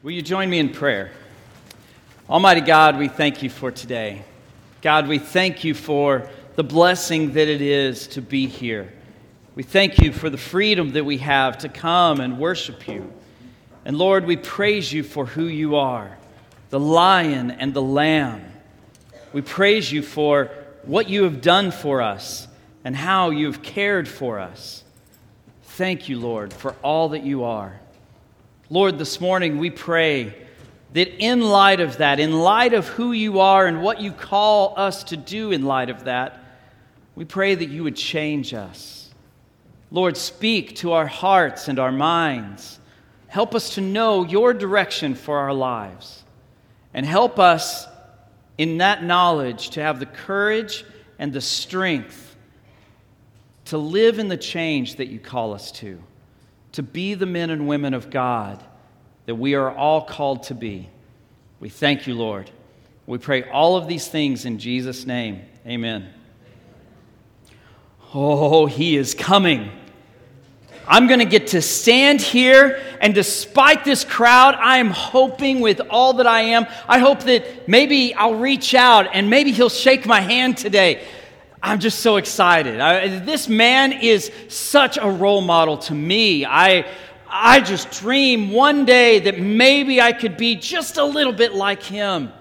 Will 0.00 0.12
you 0.12 0.22
join 0.22 0.48
me 0.48 0.60
in 0.60 0.68
prayer? 0.68 1.10
Almighty 2.30 2.60
God, 2.60 2.98
we 2.98 3.08
thank 3.08 3.42
you 3.42 3.50
for 3.50 3.72
today. 3.72 4.22
God, 4.80 5.08
we 5.08 5.18
thank 5.18 5.64
you 5.64 5.74
for 5.74 6.30
the 6.54 6.62
blessing 6.62 7.32
that 7.32 7.48
it 7.48 7.60
is 7.60 8.06
to 8.08 8.22
be 8.22 8.46
here. 8.46 8.92
We 9.56 9.64
thank 9.64 9.98
you 9.98 10.12
for 10.12 10.30
the 10.30 10.38
freedom 10.38 10.92
that 10.92 11.04
we 11.04 11.18
have 11.18 11.58
to 11.58 11.68
come 11.68 12.20
and 12.20 12.38
worship 12.38 12.86
you. 12.86 13.12
And 13.84 13.98
Lord, 13.98 14.24
we 14.24 14.36
praise 14.36 14.92
you 14.92 15.02
for 15.02 15.26
who 15.26 15.46
you 15.46 15.74
are 15.74 16.16
the 16.70 16.78
lion 16.78 17.50
and 17.50 17.74
the 17.74 17.82
lamb. 17.82 18.44
We 19.32 19.42
praise 19.42 19.90
you 19.90 20.02
for 20.02 20.48
what 20.84 21.08
you 21.08 21.24
have 21.24 21.40
done 21.40 21.72
for 21.72 22.02
us 22.02 22.46
and 22.84 22.94
how 22.94 23.30
you 23.30 23.46
have 23.46 23.62
cared 23.62 24.06
for 24.06 24.38
us. 24.38 24.84
Thank 25.62 26.08
you, 26.08 26.20
Lord, 26.20 26.52
for 26.52 26.76
all 26.84 27.08
that 27.08 27.24
you 27.24 27.42
are. 27.42 27.80
Lord, 28.70 28.98
this 28.98 29.18
morning 29.18 29.56
we 29.56 29.70
pray 29.70 30.34
that 30.92 31.08
in 31.24 31.40
light 31.40 31.80
of 31.80 31.98
that, 31.98 32.20
in 32.20 32.38
light 32.38 32.74
of 32.74 32.86
who 32.86 33.12
you 33.12 33.40
are 33.40 33.66
and 33.66 33.82
what 33.82 34.02
you 34.02 34.12
call 34.12 34.74
us 34.76 35.04
to 35.04 35.16
do 35.16 35.52
in 35.52 35.62
light 35.62 35.88
of 35.88 36.04
that, 36.04 36.42
we 37.14 37.24
pray 37.24 37.54
that 37.54 37.70
you 37.70 37.82
would 37.84 37.96
change 37.96 38.52
us. 38.52 39.10
Lord, 39.90 40.18
speak 40.18 40.76
to 40.76 40.92
our 40.92 41.06
hearts 41.06 41.68
and 41.68 41.78
our 41.78 41.90
minds. 41.90 42.78
Help 43.28 43.54
us 43.54 43.76
to 43.76 43.80
know 43.80 44.24
your 44.24 44.52
direction 44.52 45.14
for 45.14 45.38
our 45.38 45.54
lives. 45.54 46.22
And 46.92 47.06
help 47.06 47.38
us 47.38 47.86
in 48.58 48.78
that 48.78 49.02
knowledge 49.02 49.70
to 49.70 49.82
have 49.82 49.98
the 49.98 50.06
courage 50.06 50.84
and 51.18 51.32
the 51.32 51.40
strength 51.40 52.36
to 53.66 53.78
live 53.78 54.18
in 54.18 54.28
the 54.28 54.36
change 54.36 54.96
that 54.96 55.08
you 55.08 55.18
call 55.18 55.54
us 55.54 55.72
to 55.72 56.02
to 56.78 56.82
be 56.84 57.14
the 57.14 57.26
men 57.26 57.50
and 57.50 57.66
women 57.66 57.92
of 57.92 58.08
God 58.08 58.62
that 59.26 59.34
we 59.34 59.56
are 59.56 59.68
all 59.68 60.00
called 60.00 60.44
to 60.44 60.54
be. 60.54 60.88
We 61.58 61.70
thank 61.70 62.06
you, 62.06 62.14
Lord. 62.14 62.52
We 63.04 63.18
pray 63.18 63.42
all 63.42 63.76
of 63.76 63.88
these 63.88 64.06
things 64.06 64.44
in 64.44 64.60
Jesus' 64.60 65.04
name. 65.04 65.42
Amen. 65.66 66.08
Oh, 68.14 68.66
he 68.66 68.96
is 68.96 69.12
coming. 69.12 69.72
I'm 70.86 71.08
going 71.08 71.18
to 71.18 71.24
get 71.24 71.48
to 71.48 71.62
stand 71.62 72.20
here, 72.20 72.80
and 73.00 73.12
despite 73.12 73.84
this 73.84 74.04
crowd, 74.04 74.54
I 74.54 74.78
am 74.78 74.90
hoping 74.90 75.58
with 75.58 75.80
all 75.90 76.12
that 76.12 76.28
I 76.28 76.42
am, 76.42 76.64
I 76.86 77.00
hope 77.00 77.24
that 77.24 77.66
maybe 77.66 78.14
I'll 78.14 78.36
reach 78.36 78.72
out 78.72 79.08
and 79.12 79.28
maybe 79.28 79.50
he'll 79.50 79.68
shake 79.68 80.06
my 80.06 80.20
hand 80.20 80.56
today. 80.56 81.04
I'm 81.62 81.80
just 81.80 82.00
so 82.00 82.16
excited. 82.16 82.80
I, 82.80 83.18
this 83.18 83.48
man 83.48 83.92
is 83.92 84.30
such 84.48 84.96
a 84.96 85.10
role 85.10 85.40
model 85.40 85.78
to 85.78 85.94
me. 85.94 86.44
I, 86.44 86.86
I 87.28 87.60
just 87.60 87.90
dream 87.90 88.52
one 88.52 88.84
day 88.84 89.18
that 89.20 89.40
maybe 89.40 90.00
I 90.00 90.12
could 90.12 90.36
be 90.36 90.56
just 90.56 90.96
a 90.96 91.04
little 91.04 91.32
bit 91.32 91.54
like 91.54 91.82
him. 91.82 92.32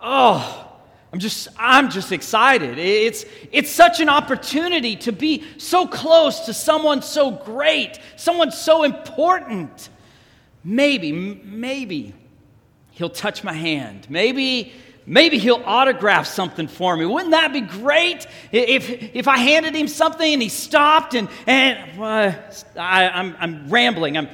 Oh, 0.00 0.64
I'm 1.12 1.18
just, 1.18 1.48
I'm 1.56 1.90
just 1.90 2.12
excited. 2.12 2.78
It's, 2.78 3.24
it's 3.52 3.70
such 3.70 4.00
an 4.00 4.08
opportunity 4.08 4.96
to 4.96 5.12
be 5.12 5.44
so 5.58 5.86
close 5.86 6.40
to 6.46 6.54
someone 6.54 7.02
so 7.02 7.30
great, 7.30 7.98
someone 8.16 8.50
so 8.50 8.82
important. 8.82 9.90
Maybe, 10.64 11.12
maybe 11.12 12.14
he'll 12.92 13.10
touch 13.10 13.44
my 13.44 13.52
hand. 13.52 14.06
Maybe 14.08 14.72
Maybe 15.06 15.38
he'll 15.38 15.62
autograph 15.66 16.26
something 16.26 16.66
for 16.66 16.96
me. 16.96 17.04
Wouldn't 17.04 17.32
that 17.32 17.52
be 17.52 17.60
great? 17.60 18.26
If, 18.52 19.14
if 19.14 19.28
I 19.28 19.36
handed 19.36 19.74
him 19.74 19.86
something 19.86 20.32
and 20.32 20.40
he 20.40 20.48
stopped 20.48 21.14
and, 21.14 21.28
and 21.46 22.00
uh, 22.00 22.32
I, 22.76 23.08
I'm, 23.08 23.36
I'm 23.38 23.68
rambling, 23.68 24.16
I'm, 24.16 24.28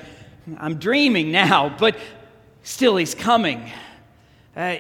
I'm 0.58 0.77
dreaming 0.77 1.32
now, 1.32 1.74
but 1.77 1.96
still 2.62 2.96
he's 2.96 3.16
coming. 3.16 3.68
Uh, 4.54 4.77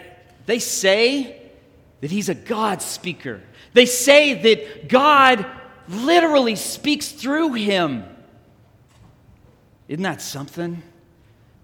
they 0.46 0.60
say 0.60 1.42
that 2.00 2.10
he's 2.10 2.28
a 2.28 2.34
God 2.34 2.82
speaker, 2.82 3.42
they 3.72 3.86
say 3.86 4.34
that 4.34 4.88
God 4.88 5.44
literally 5.88 6.54
speaks 6.56 7.10
through 7.10 7.54
him. 7.54 8.04
Isn't 9.88 10.04
that 10.04 10.22
something? 10.22 10.84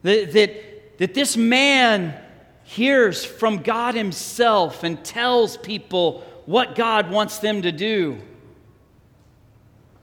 That, 0.03 0.33
that, 0.33 0.99
that 0.99 1.15
this 1.15 1.37
man 1.37 2.21
hears 2.67 3.25
from 3.25 3.59
God 3.59 3.95
Himself 3.95 4.83
and 4.83 5.03
tells 5.03 5.57
people 5.57 6.25
what 6.47 6.75
God 6.75 7.11
wants 7.11 7.39
them 7.39 7.63
to 7.63 7.71
do. 7.71 8.19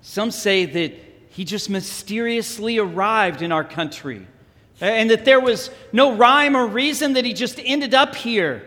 Some 0.02 0.32
say 0.32 0.66
that 0.66 0.94
He 1.30 1.44
just 1.44 1.70
mysteriously 1.70 2.78
arrived 2.78 3.42
in 3.42 3.52
our 3.52 3.66
country 3.66 4.26
and 4.80 5.10
that 5.12 5.26
there 5.26 5.42
was 5.42 5.70
no 5.92 6.16
rhyme 6.16 6.56
or 6.56 6.66
reason 6.66 7.14
that 7.14 7.26
He 7.26 7.34
just 7.34 7.60
ended 7.64 7.94
up 7.94 8.16
here. 8.16 8.66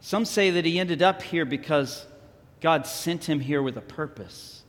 Some 0.00 0.24
say 0.24 0.50
that 0.52 0.64
He 0.64 0.80
ended 0.80 1.02
up 1.02 1.20
here 1.20 1.44
because 1.44 2.06
God 2.62 2.86
sent 2.86 3.28
Him 3.28 3.40
here 3.40 3.62
with 3.62 3.76
a 3.76 3.82
purpose. 3.82 4.62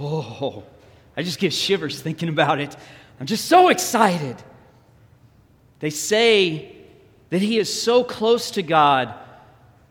Oh, 0.00 0.64
I 1.14 1.22
just 1.22 1.38
get 1.38 1.52
shivers 1.52 2.00
thinking 2.00 2.30
about 2.30 2.58
it. 2.58 2.74
I'm 3.20 3.26
just 3.26 3.44
so 3.44 3.68
excited. 3.68 4.36
They 5.84 5.90
say 5.90 6.74
that 7.28 7.42
he 7.42 7.58
is 7.58 7.82
so 7.82 8.04
close 8.04 8.52
to 8.52 8.62
God 8.62 9.12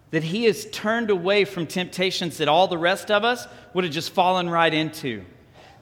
that 0.09 0.23
he 0.23 0.45
has 0.45 0.65
turned 0.71 1.11
away 1.11 1.45
from 1.45 1.67
temptations 1.67 2.39
that 2.39 2.47
all 2.47 2.67
the 2.67 2.79
rest 2.79 3.11
of 3.11 3.23
us 3.23 3.45
would 3.75 3.83
have 3.83 3.93
just 3.93 4.09
fallen 4.09 4.49
right 4.49 4.73
into. 4.73 5.23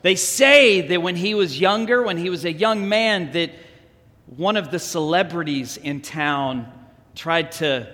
They 0.02 0.16
say 0.16 0.82
that 0.82 1.02
when 1.02 1.16
he 1.16 1.34
was 1.34 1.58
younger, 1.58 2.04
when 2.04 2.18
he 2.18 2.30
was 2.30 2.44
a 2.44 2.52
young 2.52 2.90
man, 2.90 3.32
that 3.32 3.52
one 4.26 4.58
of 4.58 4.70
the 4.70 4.80
celebrities 4.80 5.78
in 5.78 6.02
town 6.02 6.70
tried 7.16 7.54
to 7.54 7.88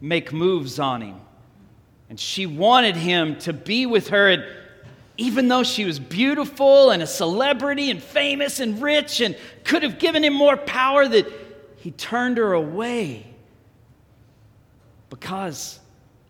make 0.00 0.32
moves 0.32 0.78
on 0.78 1.02
him. 1.02 1.20
And 2.08 2.18
she 2.18 2.46
wanted 2.46 2.96
him 2.96 3.36
to 3.40 3.52
be 3.52 3.84
with 3.84 4.08
her. 4.08 4.30
And 4.30 4.44
even 5.18 5.48
though 5.48 5.64
she 5.64 5.84
was 5.84 5.98
beautiful 5.98 6.90
and 6.90 7.02
a 7.02 7.06
celebrity 7.06 7.90
and 7.90 8.00
famous 8.00 8.60
and 8.60 8.80
rich 8.80 9.20
and 9.20 9.36
could 9.64 9.82
have 9.82 9.98
given 9.98 10.24
him 10.24 10.32
more 10.32 10.56
power, 10.56 11.06
that 11.08 11.26
he 11.76 11.90
turned 11.90 12.38
her 12.38 12.52
away 12.52 13.26
because 15.10 15.80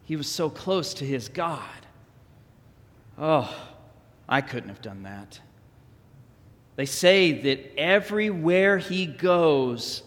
he 0.04 0.16
was 0.16 0.26
so 0.26 0.48
close 0.48 0.94
to 0.94 1.04
his 1.04 1.28
God. 1.28 1.62
Oh, 3.18 3.54
I 4.26 4.40
couldn't 4.40 4.70
have 4.70 4.80
done 4.80 5.02
that. 5.02 5.38
They 6.76 6.86
say 6.86 7.32
that 7.32 7.78
everywhere 7.78 8.78
he 8.78 9.04
goes, 9.04 10.02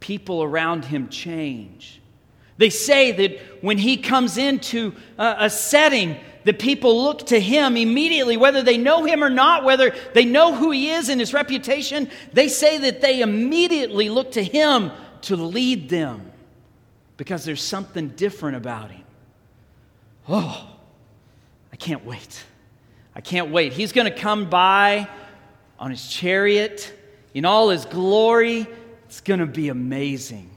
people 0.00 0.42
around 0.42 0.86
him 0.86 1.08
change. 1.08 2.00
They 2.58 2.70
say 2.70 3.12
that 3.12 3.62
when 3.62 3.78
he 3.78 3.96
comes 3.96 4.38
into 4.38 4.94
a, 5.18 5.36
a 5.40 5.50
setting, 5.50 6.16
the 6.44 6.54
people 6.54 7.02
look 7.02 7.26
to 7.26 7.40
him 7.40 7.76
immediately, 7.76 8.36
whether 8.36 8.62
they 8.62 8.78
know 8.78 9.04
him 9.04 9.22
or 9.22 9.28
not, 9.28 9.64
whether 9.64 9.94
they 10.14 10.24
know 10.24 10.54
who 10.54 10.70
he 10.70 10.90
is 10.90 11.08
and 11.08 11.20
his 11.20 11.34
reputation. 11.34 12.08
They 12.32 12.48
say 12.48 12.78
that 12.78 13.00
they 13.00 13.20
immediately 13.20 14.08
look 14.08 14.32
to 14.32 14.42
him 14.42 14.90
to 15.22 15.36
lead 15.36 15.88
them 15.88 16.30
because 17.16 17.44
there's 17.44 17.62
something 17.62 18.08
different 18.10 18.56
about 18.56 18.90
him. 18.90 19.02
Oh, 20.28 20.68
I 21.72 21.76
can't 21.76 22.04
wait. 22.04 22.44
I 23.14 23.20
can't 23.20 23.50
wait. 23.50 23.72
He's 23.72 23.92
going 23.92 24.10
to 24.10 24.16
come 24.16 24.48
by 24.48 25.08
on 25.78 25.90
his 25.90 26.08
chariot 26.08 26.92
in 27.34 27.44
all 27.44 27.68
his 27.68 27.84
glory. 27.84 28.66
It's 29.06 29.20
going 29.20 29.40
to 29.40 29.46
be 29.46 29.68
amazing 29.68 30.50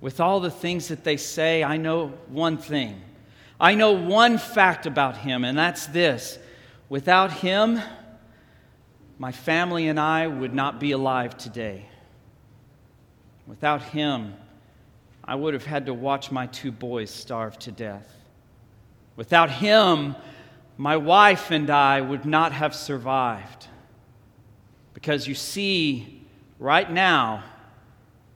with 0.00 0.20
all 0.20 0.40
the 0.40 0.50
things 0.50 0.88
that 0.88 1.04
they 1.04 1.16
say, 1.16 1.62
I 1.62 1.76
know 1.76 2.08
one 2.28 2.56
thing. 2.56 3.00
I 3.58 3.74
know 3.74 3.92
one 3.92 4.38
fact 4.38 4.86
about 4.86 5.18
him, 5.18 5.44
and 5.44 5.56
that's 5.56 5.86
this 5.86 6.38
without 6.88 7.32
him, 7.32 7.80
my 9.18 9.32
family 9.32 9.88
and 9.88 10.00
I 10.00 10.26
would 10.26 10.54
not 10.54 10.80
be 10.80 10.92
alive 10.92 11.36
today. 11.36 11.86
Without 13.46 13.82
him, 13.82 14.34
I 15.24 15.34
would 15.34 15.54
have 15.54 15.66
had 15.66 15.86
to 15.86 15.94
watch 15.94 16.30
my 16.30 16.46
two 16.46 16.72
boys 16.72 17.10
starve 17.10 17.58
to 17.60 17.70
death. 17.70 18.12
Without 19.16 19.50
him, 19.50 20.16
my 20.78 20.96
wife 20.96 21.50
and 21.50 21.68
I 21.68 22.00
would 22.00 22.24
not 22.24 22.52
have 22.52 22.74
survived. 22.74 23.66
Because 24.94 25.28
you 25.28 25.34
see, 25.34 26.26
right 26.58 26.90
now, 26.90 27.44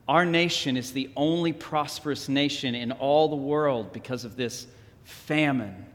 our 0.06 0.26
nation 0.26 0.76
is 0.76 0.92
the 0.92 1.10
only 1.16 1.52
prosperous 1.52 2.28
nation 2.28 2.74
in 2.74 2.92
all 2.92 3.28
the 3.28 3.36
world 3.36 3.92
because 3.92 4.24
of 4.24 4.36
this 4.36 4.66
famine. 5.04 5.86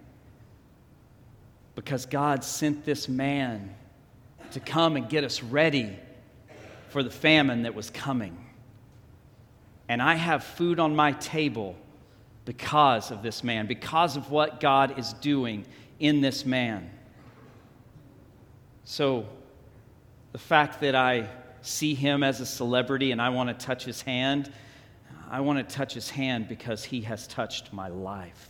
Because 1.76 2.06
God 2.06 2.44
sent 2.44 2.86
this 2.86 3.08
man 3.08 3.76
to 4.52 4.60
come 4.60 4.96
and 4.96 5.08
get 5.08 5.24
us 5.24 5.44
ready 5.44 5.96
for 6.90 7.04
the 7.04 7.12
famine 7.12 7.64
that 7.64 7.76
was 7.76 7.92
coming. 7.92 8.36
And 9.88 10.02
I 10.02 10.16
have 10.16 10.44
food 10.44 10.80
on 10.80 10.96
my 10.96 11.12
table 11.14 11.76
because 12.46 13.12
of 13.12 13.22
this 13.22 13.44
man, 13.44 13.68
because 13.68 14.18
of 14.18 14.32
what 14.32 14.60
God 14.60 14.98
is 14.98 15.14
doing 15.14 15.66
in 16.00 16.22
this 16.22 16.46
man. 16.46 16.90
So, 18.86 19.28
the 20.32 20.40
fact 20.40 20.82
that 20.82 20.96
I 20.96 21.30
see 21.62 21.94
him 21.94 22.24
as 22.24 22.42
a 22.42 22.46
celebrity 22.46 23.12
and 23.12 23.22
I 23.22 23.30
want 23.30 23.50
to 23.50 23.66
touch 23.66 23.84
his 23.84 24.02
hand. 24.02 24.52
I 25.30 25.42
want 25.42 25.68
to 25.68 25.76
touch 25.76 25.94
his 25.94 26.10
hand 26.10 26.48
because 26.48 26.84
he 26.84 27.02
has 27.02 27.28
touched 27.28 27.72
my 27.72 27.88
life. 27.88 28.50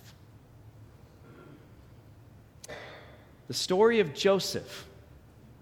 The 3.48 3.54
story 3.54 4.00
of 4.00 4.14
Joseph 4.14 4.86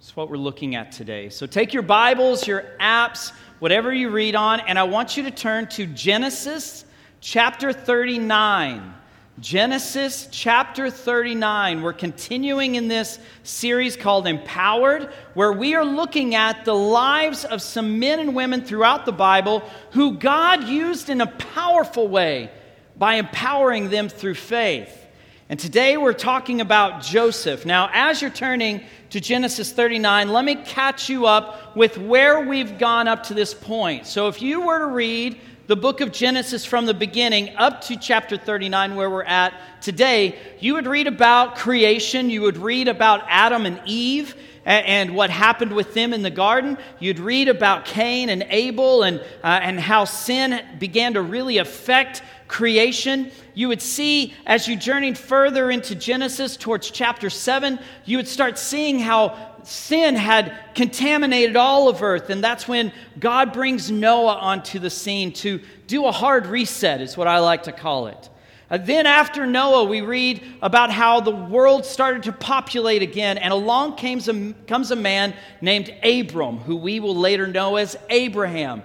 is 0.01 0.15
what 0.15 0.29
we're 0.29 0.38
looking 0.38 0.75
at 0.75 0.91
today. 0.91 1.29
So 1.29 1.47
take 1.47 1.73
your 1.73 1.83
Bibles, 1.83 2.45
your 2.45 2.65
apps, 2.79 3.31
whatever 3.59 3.93
you 3.93 4.09
read 4.09 4.35
on, 4.35 4.59
and 4.59 4.77
I 4.77 4.83
want 4.83 5.17
you 5.17 5.23
to 5.23 5.31
turn 5.31 5.67
to 5.69 5.85
Genesis 5.88 6.85
chapter 7.21 7.73
39. 7.73 8.93
Genesis 9.39 10.28
chapter 10.31 10.89
39. 10.89 11.84
We're 11.84 11.94
continuing 11.94 12.74
in 12.74 12.88
this 12.88 13.19
series 13.44 13.95
called 13.95 14.25
Empowered, 14.25 15.13
where 15.36 15.54
we 15.54 15.75
are 15.75 15.86
looking 15.86 16.34
at 16.34 16.66
the 16.66 16.74
lives 16.74 17.45
of 17.45 17.62
some 17.62 18.00
men 18.00 18.19
and 18.19 18.34
women 18.34 18.63
throughout 18.63 19.06
the 19.06 19.12
Bible 19.12 19.62
who 19.92 20.18
God 20.18 20.63
used 20.63 21.12
in 21.12 21.22
a 21.22 21.28
powerful 21.28 22.07
way 22.07 22.50
by 22.98 23.16
empowering 23.16 23.92
them 23.92 24.10
through 24.10 24.34
faith. 24.34 25.06
And 25.49 25.57
today 25.57 25.95
we're 25.95 26.11
talking 26.11 26.59
about 26.59 27.01
Joseph. 27.01 27.65
Now, 27.65 27.89
as 27.94 28.21
you're 28.21 28.29
turning 28.29 28.81
to 29.11 29.21
Genesis 29.21 29.71
39, 29.71 30.27
let 30.27 30.44
me 30.44 30.55
catch 30.55 31.07
you 31.07 31.25
up 31.25 31.73
with 31.73 31.97
where 31.97 32.41
we've 32.41 32.77
gone 32.77 33.07
up 33.07 33.23
to 33.23 33.33
this 33.33 33.53
point. 33.53 34.07
So, 34.07 34.27
if 34.27 34.41
you 34.41 34.65
were 34.65 34.79
to 34.79 34.88
read 34.88 35.39
the 35.67 35.77
book 35.77 36.01
of 36.01 36.11
Genesis 36.11 36.65
from 36.65 36.85
the 36.85 36.94
beginning 36.94 37.55
up 37.55 37.79
to 37.83 37.95
chapter 37.95 38.35
39, 38.35 38.95
where 38.97 39.09
we're 39.09 39.23
at 39.23 39.53
today, 39.79 40.38
you 40.59 40.73
would 40.73 40.85
read 40.85 41.07
about 41.07 41.55
creation, 41.55 42.29
you 42.29 42.41
would 42.41 42.57
read 42.57 42.89
about 42.89 43.21
Adam 43.29 43.65
and 43.65 43.79
Eve 43.85 44.35
and 44.67 45.15
what 45.15 45.29
happened 45.29 45.73
with 45.73 45.93
them 45.93 46.13
in 46.13 46.21
the 46.21 46.29
garden. 46.29 46.77
You'd 46.99 47.19
read 47.19 47.47
about 47.47 47.85
Cain 47.85 48.29
and 48.29 48.45
Abel 48.49 49.03
and, 49.03 49.19
uh, 49.43 49.59
and 49.61 49.79
how 49.79 50.03
sin 50.03 50.61
began 50.77 51.13
to 51.13 51.21
really 51.21 51.57
affect 51.57 52.21
creation. 52.49 53.31
You 53.53 53.69
would 53.69 53.81
see, 53.81 54.33
as 54.45 54.67
you 54.67 54.75
journeyed 54.75 55.17
further 55.17 55.71
into 55.71 55.95
Genesis 55.95 56.57
towards 56.57 56.91
chapter 56.91 57.29
7, 57.29 57.79
you 58.05 58.17
would 58.17 58.27
start 58.27 58.59
seeing 58.59 58.99
how 58.99 59.37
sin 59.63 60.15
had 60.15 60.57
contaminated 60.75 61.55
all 61.55 61.87
of 61.87 62.03
earth, 62.03 62.29
and 62.29 62.43
that's 62.43 62.67
when 62.67 62.91
God 63.19 63.53
brings 63.53 63.89
Noah 63.89 64.35
onto 64.35 64.79
the 64.79 64.89
scene 64.89 65.31
to 65.33 65.61
do 65.87 66.05
a 66.05 66.11
hard 66.11 66.45
reset, 66.45 67.01
is 67.01 67.17
what 67.17 67.27
I 67.27 67.39
like 67.39 67.63
to 67.63 67.71
call 67.71 68.07
it. 68.07 68.29
Uh, 68.69 68.77
then, 68.77 69.05
after 69.05 69.45
Noah, 69.45 69.85
we 69.85 70.01
read 70.01 70.43
about 70.61 70.91
how 70.91 71.21
the 71.21 71.31
world 71.31 71.85
started 71.85 72.23
to 72.23 72.33
populate 72.33 73.01
again, 73.01 73.37
and 73.37 73.53
along 73.53 73.95
comes 73.95 74.27
a, 74.27 74.53
comes 74.67 74.91
a 74.91 74.95
man 74.95 75.33
named 75.61 75.93
Abram, 76.03 76.57
who 76.57 76.75
we 76.75 76.99
will 76.99 77.15
later 77.15 77.47
know 77.47 77.77
as 77.77 77.97
Abraham. 78.09 78.83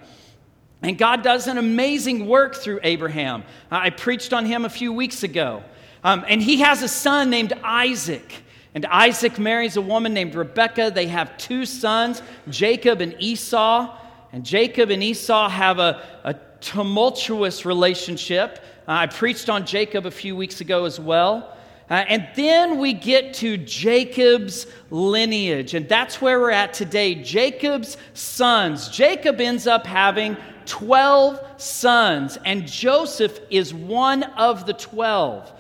And 0.82 0.98
God 0.98 1.22
does 1.22 1.46
an 1.46 1.58
amazing 1.58 2.26
work 2.26 2.56
through 2.56 2.80
Abraham. 2.82 3.42
Uh, 3.70 3.80
I 3.82 3.90
preached 3.90 4.32
on 4.32 4.46
him 4.46 4.64
a 4.64 4.68
few 4.68 4.92
weeks 4.92 5.22
ago. 5.22 5.62
Um, 6.04 6.24
and 6.26 6.42
he 6.42 6.60
has 6.60 6.82
a 6.82 6.88
son 6.88 7.30
named 7.30 7.52
Isaac. 7.62 8.42
And 8.74 8.86
Isaac 8.86 9.38
marries 9.38 9.76
a 9.76 9.82
woman 9.82 10.14
named 10.14 10.34
Rebekah. 10.34 10.92
They 10.92 11.06
have 11.06 11.36
two 11.36 11.66
sons, 11.66 12.22
Jacob 12.48 13.00
and 13.00 13.14
Esau. 13.20 13.96
And 14.32 14.44
Jacob 14.44 14.90
and 14.90 15.02
Esau 15.02 15.48
have 15.48 15.78
a, 15.78 16.02
a 16.24 16.34
tumultuous 16.60 17.64
relationship. 17.64 18.58
Uh, 18.88 18.92
I 18.92 19.06
preached 19.06 19.48
on 19.48 19.64
Jacob 19.64 20.06
a 20.06 20.10
few 20.10 20.34
weeks 20.34 20.60
ago 20.60 20.84
as 20.84 20.98
well. 20.98 21.56
Uh, 21.88 22.04
and 22.08 22.28
then 22.34 22.78
we 22.78 22.92
get 22.92 23.34
to 23.34 23.56
Jacob's 23.56 24.66
lineage, 24.90 25.74
and 25.74 25.88
that's 25.88 26.22
where 26.22 26.40
we're 26.40 26.50
at 26.50 26.72
today. 26.72 27.14
Jacob's 27.14 27.96
sons. 28.14 28.88
Jacob 28.88 29.40
ends 29.40 29.66
up 29.66 29.86
having 29.86 30.36
12 30.64 31.60
sons, 31.60 32.38
and 32.44 32.66
Joseph 32.66 33.38
is 33.50 33.74
one 33.74 34.22
of 34.22 34.64
the 34.64 34.72
12. 34.72 35.52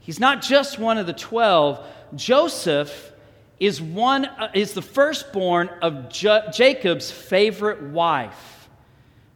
He's 0.00 0.20
not 0.20 0.42
just 0.42 0.78
one 0.78 0.96
of 0.96 1.06
the 1.06 1.12
12, 1.12 1.84
Joseph 2.14 3.12
is, 3.58 3.80
one, 3.80 4.24
uh, 4.24 4.50
is 4.54 4.72
the 4.72 4.82
firstborn 4.82 5.68
of 5.82 6.08
Jacob's 6.08 7.10
favorite 7.10 7.82
wife. 7.82 8.49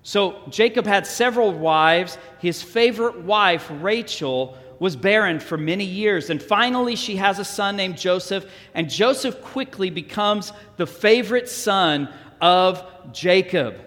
So 0.05 0.37
Jacob 0.51 0.87
had 0.87 1.07
several 1.07 1.51
wives. 1.53 2.19
His 2.39 2.63
favorite 2.63 3.23
wife, 3.23 3.69
Rachel, 3.81 4.57
was 4.79 4.97
barren 4.97 5.41
for 5.41 5.57
many 5.57 5.85
years. 5.85 6.29
And 6.29 6.43
finally, 6.43 6.95
she 6.95 7.17
has 7.17 7.39
a 7.39 7.45
son 7.45 7.75
named 7.75 7.97
Joseph. 7.97 8.45
And 8.75 8.89
Joseph 8.89 9.41
quickly 9.41 9.89
becomes 9.89 10.53
the 10.77 10.87
favorite 10.87 11.49
son 11.49 12.13
of 12.43 12.87
Jacob. 13.13 13.81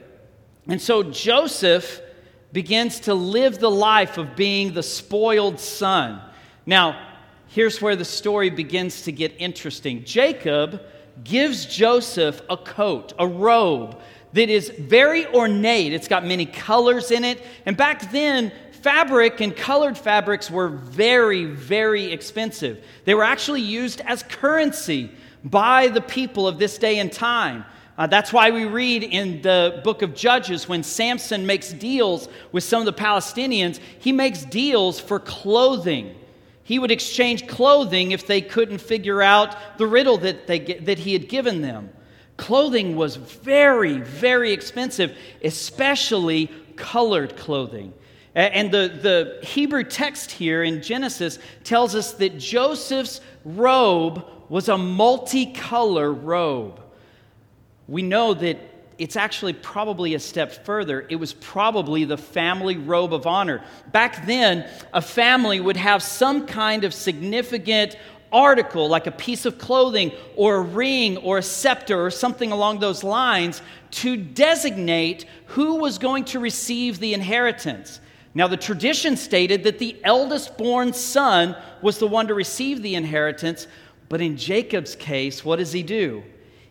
And 0.67 0.81
so 0.81 1.03
Joseph 1.03 2.01
begins 2.51 3.01
to 3.01 3.13
live 3.13 3.59
the 3.59 3.69
life 3.69 4.17
of 4.17 4.35
being 4.35 4.73
the 4.73 4.83
spoiled 4.83 5.59
son. 5.59 6.19
Now, 6.65 6.99
here's 7.45 7.79
where 7.79 7.95
the 7.95 8.05
story 8.05 8.49
begins 8.49 9.03
to 9.03 9.11
get 9.11 9.35
interesting. 9.37 10.03
Jacob 10.03 10.81
gives 11.23 11.67
Joseph 11.67 12.41
a 12.49 12.57
coat, 12.57 13.13
a 13.19 13.27
robe 13.27 13.99
that 14.33 14.49
is 14.49 14.69
very 14.69 15.25
ornate. 15.27 15.93
It's 15.93 16.07
got 16.07 16.25
many 16.25 16.45
colors 16.45 17.11
in 17.11 17.23
it. 17.23 17.41
And 17.65 17.77
back 17.77 18.11
then, 18.11 18.51
fabric 18.81 19.41
and 19.41 19.55
colored 19.55 19.97
fabrics 19.97 20.51
were 20.51 20.67
very, 20.67 21.45
very 21.45 22.11
expensive. 22.11 22.83
They 23.05 23.15
were 23.15 23.23
actually 23.23 23.61
used 23.61 24.01
as 24.01 24.23
currency 24.23 25.11
by 25.43 25.87
the 25.87 26.01
people 26.01 26.47
of 26.47 26.59
this 26.59 26.77
day 26.77 26.99
and 26.99 27.11
time. 27.11 27.65
Uh, 27.97 28.05
that's 28.05 28.31
why 28.31 28.51
we 28.51 28.65
read 28.65 29.03
in 29.03 29.41
the 29.41 29.81
book 29.83 30.03
of 30.03 30.13
Judges 30.13 30.69
when 30.69 30.83
Samson 30.83 31.47
makes 31.47 31.73
deals 31.73 32.29
with 32.51 32.63
some 32.63 32.81
of 32.81 32.85
the 32.85 32.93
Palestinians, 32.93 33.79
he 33.99 34.11
makes 34.11 34.43
deals 34.43 34.99
for 34.99 35.19
clothing. 35.19 36.15
He 36.63 36.77
would 36.77 36.91
exchange 36.91 37.47
clothing 37.47 38.11
if 38.11 38.27
they 38.27 38.41
couldn't 38.41 38.79
figure 38.79 39.21
out 39.21 39.55
the 39.79 39.87
riddle 39.87 40.17
that, 40.19 40.45
they, 40.45 40.59
that 40.59 40.99
he 40.99 41.13
had 41.13 41.27
given 41.27 41.61
them. 41.61 41.89
Clothing 42.37 42.95
was 42.95 43.15
very, 43.15 43.99
very 43.99 44.53
expensive, 44.53 45.17
especially 45.43 46.51
colored 46.75 47.35
clothing. 47.35 47.93
And 48.35 48.71
the, 48.71 48.87
the 49.01 49.45
Hebrew 49.45 49.83
text 49.83 50.29
here 50.29 50.61
in 50.61 50.83
Genesis 50.83 51.39
tells 51.63 51.95
us 51.95 52.13
that 52.13 52.37
Joseph's 52.37 53.19
robe 53.43 54.23
was 54.47 54.69
a 54.69 54.73
multicolor 54.73 56.15
robe. 56.23 56.79
We 57.87 58.03
know 58.03 58.35
that 58.35 58.59
it's 58.99 59.15
actually 59.15 59.53
probably 59.53 60.13
a 60.13 60.19
step 60.19 60.65
further. 60.65 61.05
It 61.09 61.15
was 61.15 61.33
probably 61.33 62.03
the 62.05 62.17
family 62.17 62.77
robe 62.77 63.13
of 63.13 63.27
honor. 63.27 63.63
Back 63.91 64.25
then, 64.25 64.67
a 64.93 65.01
family 65.01 65.59
would 65.59 65.77
have 65.77 66.01
some 66.01 66.45
kind 66.45 66.83
of 66.83 66.93
significant 66.93 67.95
article, 68.31 68.87
like 68.87 69.07
a 69.07 69.11
piece 69.11 69.45
of 69.45 69.57
clothing 69.57 70.11
or 70.35 70.57
a 70.57 70.61
ring 70.61 71.17
or 71.17 71.37
a 71.37 71.43
scepter 71.43 72.05
or 72.05 72.11
something 72.11 72.51
along 72.51 72.79
those 72.79 73.03
lines, 73.03 73.61
to 73.91 74.17
designate 74.17 75.25
who 75.45 75.75
was 75.75 75.97
going 75.97 76.25
to 76.25 76.39
receive 76.39 76.99
the 76.99 77.13
inheritance. 77.13 77.99
Now, 78.33 78.47
the 78.47 78.57
tradition 78.57 79.17
stated 79.17 79.63
that 79.63 79.79
the 79.79 79.97
eldest 80.03 80.57
born 80.57 80.93
son 80.93 81.55
was 81.81 81.97
the 81.97 82.07
one 82.07 82.27
to 82.27 82.33
receive 82.33 82.81
the 82.81 82.95
inheritance, 82.95 83.67
but 84.09 84.21
in 84.21 84.37
Jacob's 84.37 84.95
case, 84.95 85.43
what 85.43 85.57
does 85.57 85.71
he 85.71 85.83
do? 85.83 86.23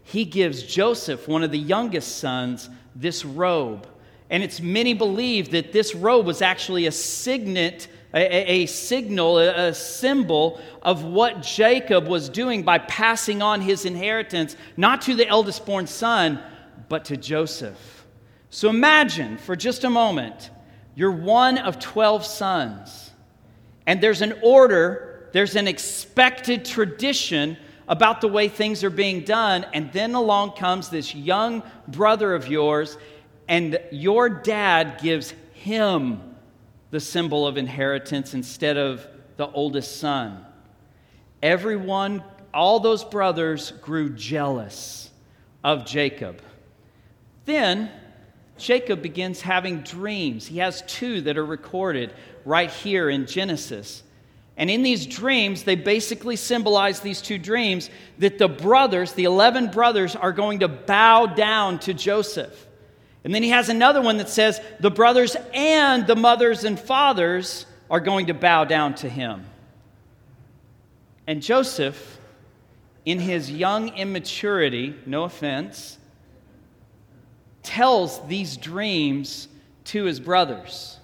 he 0.07 0.25
gives 0.25 0.63
Joseph, 0.63 1.27
one 1.27 1.43
of 1.43 1.51
the 1.51 1.59
youngest 1.59 2.19
sons, 2.19 2.71
this 2.95 3.25
robe. 3.25 3.89
And 4.31 4.41
it's 4.41 4.61
many 4.61 4.95
believe 4.95 5.51
that 5.51 5.73
this 5.73 5.97
robe 5.97 6.27
was 6.27 6.43
actually 6.43 6.87
a 6.87 6.93
signet, 6.93 7.89
a, 8.17 8.63
a, 8.63 8.67
signal, 8.67 9.39
a, 9.39 9.69
a 9.69 9.75
symbol 9.75 10.59
of 10.83 11.05
what 11.05 11.43
Jacob 11.43 12.09
was 12.09 12.29
doing 12.29 12.63
by 12.63 12.79
passing 12.79 13.43
on 13.43 13.61
his 13.61 13.85
inheritance, 13.85 14.57
not 14.77 15.03
to 15.03 15.15
the 15.15 15.29
eldest 15.29 15.67
born 15.67 15.87
son, 15.87 16.41
but 16.89 17.05
to 17.07 17.17
Joseph. 17.17 18.07
So 18.49 18.71
imagine 18.71 19.37
for 19.37 19.55
just 19.55 19.85
a 19.85 19.91
moment, 19.91 20.51
you're 20.95 21.13
one 21.13 21.59
of 21.59 21.79
12 21.79 22.25
sons, 22.25 23.11
and 23.87 24.01
there's 24.01 24.23
an 24.23 24.35
order, 24.43 25.29
there's 25.33 25.55
an 25.55 25.69
expected 25.69 26.65
tradition 26.65 27.59
about 27.87 28.23
the 28.23 28.29
way 28.29 28.49
things 28.49 28.83
are 28.83 28.91
being 28.91 29.21
done. 29.21 29.67
And 29.75 29.93
then 29.93 30.15
along 30.15 30.53
comes 30.53 30.89
this 30.89 31.15
young 31.15 31.63
brother 31.87 32.35
of 32.35 32.49
yours, 32.49 32.97
and 33.47 33.79
your 33.93 34.29
dad 34.29 35.01
gives 35.03 35.35
him 35.53 36.25
the 36.97 37.00
symbol 37.00 37.47
of 37.47 37.59
inheritance 37.59 38.33
instead 38.33 38.79
of 38.79 39.07
the 39.37 39.47
oldest 39.50 39.99
son. 39.99 40.43
Everyone, 41.43 42.25
all 42.55 42.81
those 42.81 43.05
brothers 43.05 43.73
grew 43.83 44.09
jealous 44.09 45.11
of 45.62 45.85
Jacob. 45.85 46.41
Then 47.45 47.91
Jacob 48.57 49.03
begins 49.03 49.43
having 49.43 49.83
dreams. 49.83 50.47
He 50.47 50.57
has 50.57 50.81
two 50.87 51.21
that 51.21 51.37
are 51.37 51.45
recorded 51.45 52.15
right 52.47 52.71
here 52.71 53.11
in 53.11 53.26
Genesis. 53.26 54.03
And 54.57 54.71
in 54.71 54.83
these 54.83 55.05
dreams, 55.05 55.65
they 55.65 55.75
basically 55.75 56.37
symbolize 56.37 57.00
these 57.00 57.21
two 57.21 57.37
dreams 57.37 57.91
that 58.21 58.38
the 58.38 58.49
brothers, 58.49 59.12
the 59.12 59.25
11 59.25 59.71
brothers, 59.71 60.17
are 60.17 60.33
going 60.33 60.61
to 60.61 60.69
bow 60.69 61.26
down 61.26 61.79
to 61.81 61.93
Joseph. 61.93 62.66
And 63.26 63.35
then 63.35 63.42
he 63.42 63.49
has 63.49 63.68
another 63.68 64.00
one 64.00 64.18
that 64.18 64.28
says 64.28 64.61
the 64.78 64.88
brothers 64.88 65.37
and 65.52 66.06
the 66.06 66.14
mothers 66.14 66.62
and 66.62 66.78
fathers 66.78 67.66
are 67.90 67.99
going 67.99 68.26
to 68.26 68.35
bow 68.35 68.62
down 68.62 68.95
to 68.95 69.09
him. 69.09 69.45
And 71.26 71.42
Joseph, 71.42 72.21
in 73.04 73.18
his 73.18 73.50
young 73.50 73.88
immaturity, 73.97 74.95
no 75.06 75.25
offense, 75.25 75.99
tells 77.64 78.25
these 78.28 78.56
dreams 78.56 79.49
to 79.87 80.04
his 80.04 80.21
brothers. 80.21 80.97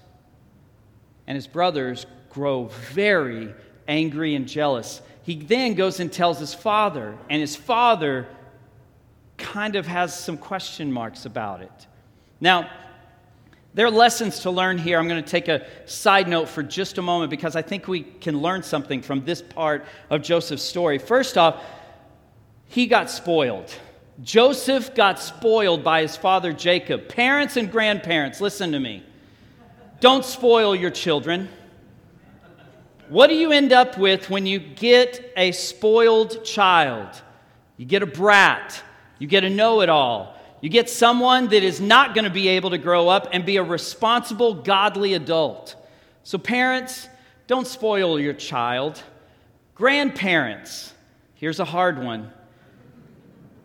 And 1.27 1.35
his 1.35 1.47
brothers 1.47 2.05
grow 2.29 2.69
very 2.93 3.53
angry 3.85 4.35
and 4.35 4.47
jealous. 4.47 5.01
He 5.23 5.35
then 5.35 5.73
goes 5.73 5.99
and 5.99 6.09
tells 6.09 6.39
his 6.39 6.53
father, 6.53 7.17
and 7.29 7.41
his 7.41 7.57
father 7.57 8.29
kind 9.37 9.75
of 9.75 9.87
has 9.87 10.17
some 10.17 10.37
question 10.37 10.89
marks 10.89 11.25
about 11.25 11.61
it. 11.61 11.87
Now, 12.43 12.69
there 13.73 13.85
are 13.85 13.91
lessons 13.91 14.39
to 14.39 14.51
learn 14.51 14.77
here. 14.77 14.99
I'm 14.99 15.07
going 15.07 15.23
to 15.23 15.29
take 15.29 15.47
a 15.47 15.65
side 15.85 16.27
note 16.27 16.49
for 16.49 16.61
just 16.61 16.97
a 16.97 17.01
moment 17.01 17.29
because 17.29 17.55
I 17.55 17.61
think 17.61 17.87
we 17.87 18.01
can 18.03 18.41
learn 18.41 18.63
something 18.63 19.01
from 19.01 19.23
this 19.23 19.41
part 19.41 19.85
of 20.09 20.21
Joseph's 20.21 20.61
story. 20.61 20.97
First 20.97 21.37
off, 21.37 21.63
he 22.65 22.85
got 22.85 23.09
spoiled. 23.09 23.73
Joseph 24.21 24.93
got 24.93 25.21
spoiled 25.21 25.85
by 25.85 26.01
his 26.01 26.17
father 26.17 26.51
Jacob. 26.51 27.07
Parents 27.07 27.55
and 27.55 27.71
grandparents, 27.71 28.41
listen 28.41 28.73
to 28.73 28.79
me. 28.79 29.05
Don't 30.01 30.25
spoil 30.25 30.75
your 30.75 30.91
children. 30.91 31.47
What 33.07 33.27
do 33.27 33.35
you 33.35 33.53
end 33.53 33.71
up 33.71 33.97
with 33.97 34.29
when 34.29 34.45
you 34.45 34.59
get 34.59 35.31
a 35.37 35.53
spoiled 35.53 36.43
child? 36.43 37.21
You 37.77 37.85
get 37.85 38.03
a 38.03 38.05
brat, 38.05 38.83
you 39.17 39.27
get 39.27 39.45
a 39.45 39.49
know 39.49 39.79
it 39.79 39.87
all, 39.87 40.32
you 40.63 40.69
get 40.69 40.89
someone 40.89 41.49
that 41.49 41.61
is 41.61 41.81
not 41.81 42.15
going 42.15 42.23
to 42.23 42.29
be 42.29 42.47
able 42.47 42.69
to 42.69 42.77
grow 42.77 43.09
up 43.09 43.27
and 43.33 43.45
be 43.45 43.57
a 43.57 43.63
responsible, 43.63 44.53
godly 44.53 45.13
adult. 45.13 45.75
So, 46.23 46.37
parents, 46.37 47.09
don't 47.47 47.67
spoil 47.67 48.17
your 48.17 48.31
child. 48.31 49.03
Grandparents, 49.75 50.93
here's 51.35 51.59
a 51.59 51.65
hard 51.65 52.01
one 52.01 52.31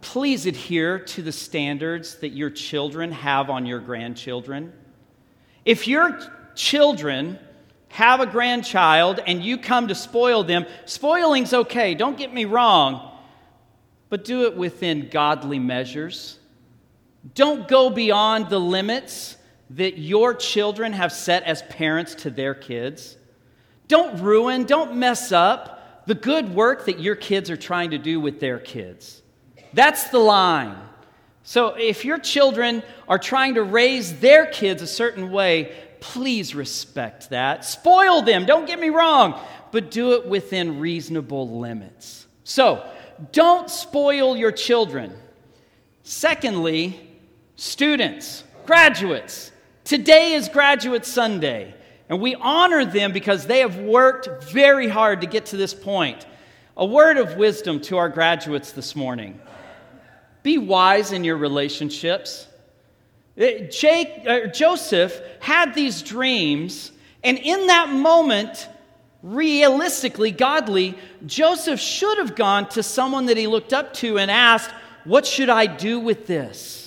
please 0.00 0.45
adhere 0.45 0.99
to 0.99 1.23
the 1.23 1.31
standards 1.31 2.17
that 2.17 2.31
your 2.31 2.50
children 2.50 3.12
have 3.12 3.49
on 3.49 3.64
your 3.64 3.78
grandchildren. 3.78 4.73
If 5.64 5.87
your 5.87 6.19
children 6.57 7.38
have 7.90 8.19
a 8.19 8.26
grandchild 8.26 9.21
and 9.25 9.40
you 9.40 9.57
come 9.57 9.87
to 9.87 9.95
spoil 9.95 10.43
them, 10.43 10.67
spoiling's 10.85 11.55
okay, 11.55 11.95
don't 11.95 12.19
get 12.19 12.35
me 12.35 12.45
wrong, 12.45 13.17
but 14.09 14.25
do 14.25 14.47
it 14.47 14.57
within 14.57 15.09
godly 15.11 15.61
measures. 15.61 16.38
Don't 17.34 17.68
go 17.68 17.90
beyond 17.90 18.48
the 18.48 18.60
limits 18.60 19.37
that 19.70 19.98
your 19.98 20.34
children 20.34 20.92
have 20.92 21.12
set 21.12 21.42
as 21.44 21.62
parents 21.62 22.14
to 22.16 22.30
their 22.30 22.54
kids. 22.54 23.16
Don't 23.87 24.20
ruin, 24.20 24.64
don't 24.64 24.96
mess 24.96 25.32
up 25.32 26.04
the 26.06 26.14
good 26.14 26.54
work 26.54 26.87
that 26.87 27.00
your 27.00 27.14
kids 27.14 27.50
are 27.50 27.56
trying 27.56 27.90
to 27.90 27.98
do 27.98 28.18
with 28.18 28.40
their 28.40 28.58
kids. 28.58 29.22
That's 29.75 30.08
the 30.08 30.18
line. 30.18 30.75
So 31.42 31.75
if 31.75 32.04
your 32.04 32.18
children 32.18 32.82
are 33.06 33.18
trying 33.18 33.54
to 33.54 33.62
raise 33.62 34.18
their 34.20 34.46
kids 34.46 34.80
a 34.80 34.87
certain 34.87 35.30
way, 35.30 35.72
please 36.00 36.54
respect 36.54 37.30
that. 37.30 37.64
Spoil 37.64 38.22
them, 38.22 38.46
don't 38.46 38.66
get 38.66 38.78
me 38.80 38.88
wrong, 38.88 39.38
but 39.70 39.90
do 39.90 40.12
it 40.12 40.26
within 40.26 40.80
reasonable 40.80 41.58
limits. 41.58 42.26
So 42.44 42.88
don't 43.32 43.68
spoil 43.68 44.37
your 44.37 44.52
children. 44.52 45.14
Secondly, 46.02 47.07
students, 47.58 48.44
graduates. 48.66 49.50
Today 49.82 50.34
is 50.34 50.48
Graduate 50.48 51.04
Sunday, 51.04 51.74
and 52.08 52.20
we 52.20 52.36
honor 52.36 52.84
them 52.84 53.12
because 53.12 53.46
they 53.46 53.58
have 53.58 53.76
worked 53.78 54.44
very 54.44 54.88
hard 54.88 55.22
to 55.22 55.26
get 55.26 55.46
to 55.46 55.56
this 55.56 55.74
point. 55.74 56.24
A 56.76 56.86
word 56.86 57.18
of 57.18 57.36
wisdom 57.36 57.80
to 57.80 57.96
our 57.96 58.08
graduates 58.08 58.70
this 58.70 58.94
morning. 58.94 59.40
Be 60.44 60.56
wise 60.56 61.10
in 61.10 61.24
your 61.24 61.36
relationships. 61.36 62.46
Uh, 63.36 63.64
Jake, 63.70 64.22
uh, 64.24 64.46
Joseph 64.46 65.20
had 65.40 65.74
these 65.74 66.00
dreams, 66.00 66.92
and 67.24 67.38
in 67.38 67.66
that 67.66 67.88
moment, 67.88 68.68
realistically, 69.24 70.30
godly, 70.30 70.96
Joseph 71.26 71.80
should 71.80 72.18
have 72.18 72.36
gone 72.36 72.68
to 72.68 72.84
someone 72.84 73.26
that 73.26 73.36
he 73.36 73.48
looked 73.48 73.72
up 73.72 73.94
to 73.94 74.16
and 74.16 74.30
asked, 74.30 74.70
What 75.02 75.26
should 75.26 75.48
I 75.48 75.66
do 75.66 75.98
with 75.98 76.28
this? 76.28 76.77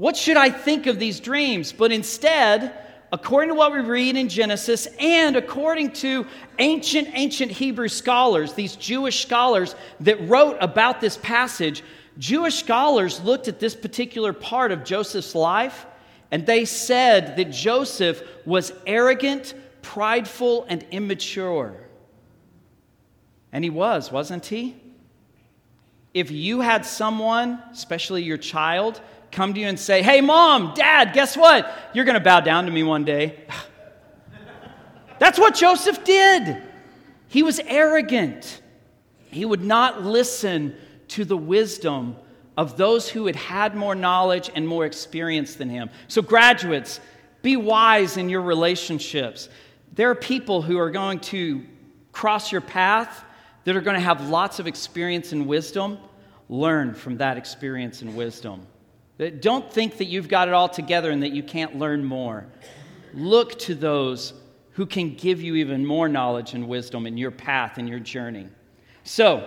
What 0.00 0.16
should 0.16 0.38
I 0.38 0.48
think 0.48 0.86
of 0.86 0.98
these 0.98 1.20
dreams? 1.20 1.72
But 1.72 1.92
instead, 1.92 2.72
according 3.12 3.50
to 3.50 3.54
what 3.54 3.70
we 3.70 3.80
read 3.80 4.16
in 4.16 4.30
Genesis 4.30 4.88
and 4.98 5.36
according 5.36 5.92
to 5.92 6.26
ancient, 6.58 7.08
ancient 7.12 7.52
Hebrew 7.52 7.88
scholars, 7.88 8.54
these 8.54 8.76
Jewish 8.76 9.20
scholars 9.20 9.74
that 10.00 10.26
wrote 10.26 10.56
about 10.62 11.02
this 11.02 11.18
passage, 11.18 11.82
Jewish 12.16 12.54
scholars 12.54 13.20
looked 13.20 13.46
at 13.46 13.60
this 13.60 13.76
particular 13.76 14.32
part 14.32 14.72
of 14.72 14.84
Joseph's 14.84 15.34
life 15.34 15.84
and 16.30 16.46
they 16.46 16.64
said 16.64 17.36
that 17.36 17.50
Joseph 17.50 18.22
was 18.46 18.72
arrogant, 18.86 19.52
prideful, 19.82 20.64
and 20.70 20.82
immature. 20.90 21.76
And 23.52 23.62
he 23.62 23.68
was, 23.68 24.10
wasn't 24.10 24.46
he? 24.46 24.76
If 26.14 26.30
you 26.30 26.62
had 26.62 26.86
someone, 26.86 27.62
especially 27.70 28.22
your 28.22 28.38
child, 28.38 29.02
come 29.32 29.54
to 29.54 29.60
you 29.60 29.66
and 29.66 29.78
say, 29.78 30.02
Hey, 30.02 30.20
mom, 30.20 30.74
dad, 30.74 31.12
guess 31.12 31.36
what? 31.36 31.72
You're 31.94 32.04
going 32.04 32.14
to 32.14 32.24
bow 32.24 32.40
down 32.40 32.66
to 32.66 32.70
me 32.70 32.82
one 32.82 33.04
day. 33.04 33.44
That's 35.18 35.38
what 35.38 35.54
Joseph 35.54 36.02
did. 36.04 36.62
He 37.28 37.42
was 37.42 37.60
arrogant. 37.66 38.60
He 39.30 39.44
would 39.44 39.62
not 39.62 40.02
listen 40.02 40.74
to 41.08 41.24
the 41.24 41.36
wisdom 41.36 42.16
of 42.56 42.76
those 42.76 43.08
who 43.08 43.26
had 43.26 43.36
had 43.36 43.74
more 43.74 43.94
knowledge 43.94 44.50
and 44.54 44.66
more 44.66 44.84
experience 44.84 45.54
than 45.54 45.68
him. 45.68 45.90
So, 46.08 46.22
graduates, 46.22 47.00
be 47.42 47.56
wise 47.56 48.16
in 48.16 48.28
your 48.28 48.42
relationships. 48.42 49.48
There 49.94 50.10
are 50.10 50.14
people 50.14 50.62
who 50.62 50.78
are 50.78 50.90
going 50.90 51.20
to 51.20 51.64
cross 52.12 52.52
your 52.52 52.60
path 52.60 53.24
that 53.64 53.76
are 53.76 53.80
going 53.80 53.94
to 53.94 54.00
have 54.00 54.28
lots 54.28 54.58
of 54.58 54.66
experience 54.66 55.32
and 55.32 55.46
wisdom. 55.46 55.98
Learn 56.48 56.94
from 56.94 57.18
that 57.18 57.36
experience 57.36 58.02
and 58.02 58.16
wisdom. 58.16 58.66
Don't 59.28 59.70
think 59.70 59.98
that 59.98 60.06
you've 60.06 60.28
got 60.28 60.48
it 60.48 60.54
all 60.54 60.68
together 60.68 61.10
and 61.10 61.22
that 61.22 61.32
you 61.32 61.42
can't 61.42 61.76
learn 61.76 62.04
more. 62.04 62.46
Look 63.12 63.58
to 63.60 63.74
those 63.74 64.32
who 64.72 64.86
can 64.86 65.14
give 65.14 65.42
you 65.42 65.56
even 65.56 65.84
more 65.84 66.08
knowledge 66.08 66.54
and 66.54 66.68
wisdom 66.68 67.06
in 67.06 67.18
your 67.18 67.30
path 67.30 67.76
and 67.76 67.88
your 67.88 67.98
journey. 67.98 68.48
So, 69.04 69.46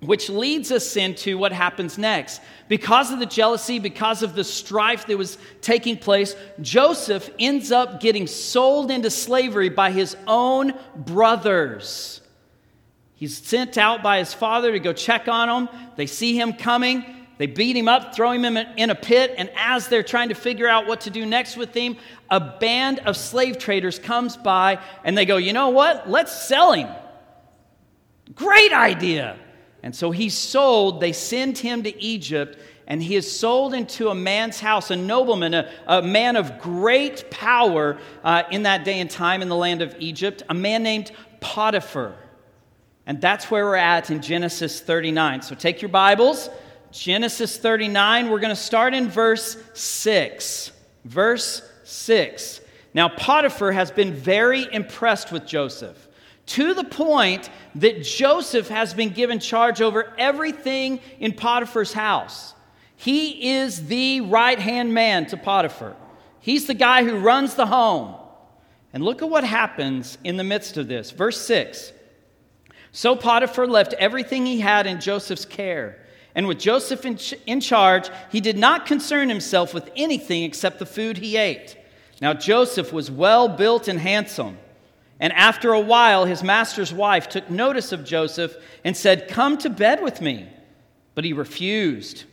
which 0.00 0.28
leads 0.28 0.70
us 0.70 0.96
into 0.96 1.38
what 1.38 1.52
happens 1.52 1.98
next. 1.98 2.40
Because 2.68 3.10
of 3.10 3.18
the 3.18 3.26
jealousy, 3.26 3.78
because 3.78 4.22
of 4.22 4.34
the 4.34 4.44
strife 4.44 5.06
that 5.06 5.16
was 5.16 5.38
taking 5.60 5.96
place, 5.96 6.36
Joseph 6.60 7.28
ends 7.38 7.72
up 7.72 8.00
getting 8.00 8.26
sold 8.26 8.90
into 8.90 9.10
slavery 9.10 9.68
by 9.68 9.90
his 9.90 10.16
own 10.26 10.74
brothers. 10.94 12.20
He's 13.14 13.38
sent 13.38 13.78
out 13.78 14.02
by 14.02 14.18
his 14.18 14.34
father 14.34 14.72
to 14.72 14.78
go 14.78 14.92
check 14.92 15.28
on 15.28 15.48
him. 15.48 15.68
They 15.96 16.06
see 16.06 16.38
him 16.38 16.52
coming. 16.52 17.15
They 17.38 17.46
beat 17.46 17.76
him 17.76 17.88
up, 17.88 18.14
throw 18.14 18.32
him 18.32 18.56
in 18.56 18.90
a 18.90 18.94
pit, 18.94 19.34
and 19.36 19.50
as 19.56 19.88
they're 19.88 20.02
trying 20.02 20.30
to 20.30 20.34
figure 20.34 20.68
out 20.68 20.86
what 20.86 21.02
to 21.02 21.10
do 21.10 21.26
next 21.26 21.56
with 21.56 21.74
him, 21.74 21.96
a 22.30 22.40
band 22.40 23.00
of 23.00 23.16
slave 23.16 23.58
traders 23.58 23.98
comes 23.98 24.36
by 24.36 24.80
and 25.04 25.16
they 25.16 25.26
go, 25.26 25.36
You 25.36 25.52
know 25.52 25.68
what? 25.68 26.08
Let's 26.08 26.46
sell 26.46 26.72
him. 26.72 26.88
Great 28.34 28.72
idea. 28.72 29.36
And 29.82 29.94
so 29.94 30.10
he's 30.10 30.34
sold, 30.34 31.00
they 31.00 31.12
send 31.12 31.58
him 31.58 31.82
to 31.84 32.02
Egypt, 32.02 32.58
and 32.86 33.02
he 33.02 33.16
is 33.16 33.38
sold 33.38 33.74
into 33.74 34.08
a 34.08 34.14
man's 34.14 34.58
house, 34.58 34.90
a 34.90 34.96
nobleman, 34.96 35.54
a, 35.54 35.70
a 35.86 36.02
man 36.02 36.36
of 36.36 36.58
great 36.58 37.30
power 37.30 37.98
uh, 38.24 38.44
in 38.50 38.62
that 38.64 38.84
day 38.84 38.98
and 38.98 39.10
time 39.10 39.42
in 39.42 39.48
the 39.48 39.56
land 39.56 39.82
of 39.82 39.94
Egypt, 39.98 40.42
a 40.48 40.54
man 40.54 40.82
named 40.82 41.12
Potiphar. 41.40 42.14
And 43.06 43.20
that's 43.20 43.50
where 43.50 43.64
we're 43.64 43.76
at 43.76 44.10
in 44.10 44.22
Genesis 44.22 44.80
39. 44.80 45.42
So 45.42 45.54
take 45.54 45.80
your 45.80 45.88
Bibles, 45.88 46.50
Genesis 46.92 47.58
39, 47.58 48.30
we're 48.30 48.40
going 48.40 48.54
to 48.54 48.60
start 48.60 48.94
in 48.94 49.08
verse 49.08 49.56
6. 49.74 50.72
Verse 51.04 51.62
6. 51.84 52.60
Now, 52.94 53.08
Potiphar 53.08 53.72
has 53.72 53.90
been 53.90 54.14
very 54.14 54.66
impressed 54.72 55.30
with 55.30 55.46
Joseph 55.46 56.06
to 56.46 56.74
the 56.74 56.84
point 56.84 57.50
that 57.74 58.02
Joseph 58.02 58.68
has 58.68 58.94
been 58.94 59.10
given 59.10 59.38
charge 59.40 59.80
over 59.80 60.14
everything 60.16 61.00
in 61.18 61.32
Potiphar's 61.32 61.92
house. 61.92 62.54
He 62.96 63.56
is 63.56 63.86
the 63.86 64.22
right 64.22 64.58
hand 64.58 64.94
man 64.94 65.26
to 65.26 65.36
Potiphar, 65.36 65.96
he's 66.40 66.66
the 66.66 66.74
guy 66.74 67.04
who 67.04 67.18
runs 67.18 67.54
the 67.54 67.66
home. 67.66 68.14
And 68.92 69.04
look 69.04 69.20
at 69.20 69.28
what 69.28 69.44
happens 69.44 70.16
in 70.24 70.38
the 70.38 70.44
midst 70.44 70.78
of 70.78 70.88
this. 70.88 71.10
Verse 71.10 71.38
6 71.46 71.92
So 72.92 73.14
Potiphar 73.14 73.66
left 73.66 73.92
everything 73.94 74.46
he 74.46 74.60
had 74.60 74.86
in 74.86 75.00
Joseph's 75.00 75.44
care. 75.44 76.05
And 76.36 76.46
with 76.46 76.58
Joseph 76.58 77.04
in, 77.04 77.18
in, 77.46 77.60
charge, 77.60 78.10
he 78.30 78.40
did 78.40 78.58
not 78.58 78.84
concern 78.86 79.30
himself 79.30 79.72
with 79.72 79.90
anything 79.96 80.44
except 80.44 80.78
the 80.78 80.86
food 80.86 81.16
he 81.16 81.38
ate. 81.38 81.76
Now 82.20 82.34
Joseph 82.34 82.92
was 82.92 83.10
well 83.10 83.48
built 83.48 83.88
and 83.88 83.98
handsome. 83.98 84.58
And 85.18 85.32
after 85.32 85.72
a 85.72 85.80
while, 85.80 86.26
his 86.26 86.42
master's 86.42 86.92
wife 86.92 87.30
took 87.30 87.48
notice 87.50 87.90
of 87.90 88.04
Joseph 88.04 88.54
and 88.84 88.94
said, 88.94 89.28
Come 89.28 89.56
to 89.58 89.70
bed 89.70 90.02
with 90.02 90.20
me. 90.20 90.46
But 91.14 91.24
he 91.24 91.32
refused. 91.32 92.24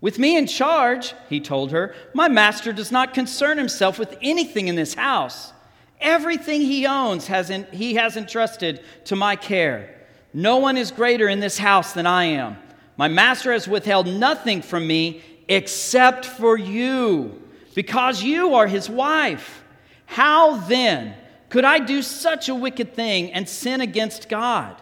With 0.00 0.18
me 0.18 0.36
in 0.36 0.46
charge, 0.46 1.12
he 1.28 1.40
told 1.40 1.72
her, 1.72 1.94
my 2.14 2.28
master 2.28 2.72
does 2.72 2.90
not 2.90 3.12
concern 3.12 3.58
himself 3.58 3.98
with 3.98 4.16
anything 4.22 4.68
in 4.68 4.76
this 4.76 4.94
house. 4.94 5.52
Everything 6.00 6.62
he 6.62 6.86
owns 6.86 7.26
has 7.26 7.50
in, 7.50 7.66
he 7.72 7.94
has 7.94 8.16
entrusted 8.16 8.80
to 9.06 9.16
my 9.16 9.36
care. 9.36 9.94
No 10.32 10.56
one 10.56 10.78
is 10.78 10.90
greater 10.90 11.28
in 11.28 11.40
this 11.40 11.58
house 11.58 11.92
than 11.92 12.06
I 12.06 12.24
am. 12.24 12.56
My 13.00 13.08
master 13.08 13.50
has 13.54 13.66
withheld 13.66 14.06
nothing 14.06 14.60
from 14.60 14.86
me 14.86 15.22
except 15.48 16.26
for 16.26 16.58
you, 16.58 17.42
because 17.74 18.22
you 18.22 18.56
are 18.56 18.66
his 18.66 18.90
wife. 18.90 19.64
How 20.04 20.58
then 20.58 21.14
could 21.48 21.64
I 21.64 21.78
do 21.78 22.02
such 22.02 22.50
a 22.50 22.54
wicked 22.54 22.92
thing 22.92 23.32
and 23.32 23.48
sin 23.48 23.80
against 23.80 24.28
God? 24.28 24.76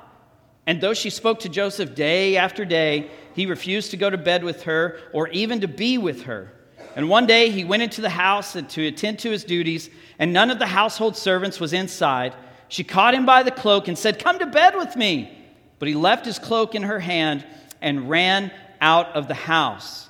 And 0.67 0.81
though 0.81 0.95
she 0.95 1.11
spoke 1.11 1.39
to 1.39 1.49
Joseph 1.49 1.95
day 1.95 2.37
after 2.37 2.65
day, 2.65 3.09
he 3.37 3.47
refused 3.47 3.93
to 3.93 3.97
go 3.97 4.11
to 4.11 4.19
bed 4.19 4.43
with 4.43 4.65
her 4.65 4.99
or 5.13 5.29
even 5.29 5.61
to 5.61 5.69
be 5.69 5.97
with 5.97 6.23
her. 6.23 6.53
And 6.97 7.09
one 7.09 7.29
day 7.29 7.51
he 7.51 7.63
went 7.63 7.85
into 7.85 8.01
the 8.01 8.11
house 8.11 8.55
to 8.55 8.87
attend 8.89 9.21
to 9.21 9.31
his 9.31 9.45
duties, 9.45 9.91
and 10.19 10.33
none 10.33 10.51
of 10.51 10.59
the 10.59 10.67
household 10.67 11.17
servants 11.17 11.61
was 11.61 11.73
inside. 11.73 12.35
She 12.67 12.83
caught 12.83 13.15
him 13.15 13.27
by 13.27 13.45
the 13.45 13.53
cloak 13.53 13.87
and 13.87 13.97
said, 13.97 14.19
Come 14.19 14.41
to 14.41 14.47
bed 14.47 14.75
with 14.75 14.97
me. 14.97 15.33
But 15.79 15.87
he 15.87 15.95
left 15.95 16.27
his 16.27 16.41
cloak 16.41 16.75
in 16.75 16.83
her 16.83 16.99
hand 16.99 17.47
and 17.81 18.11
ran 18.11 18.51
out 18.81 19.15
of 19.15 19.29
the 19.29 19.35
house. 19.35 20.09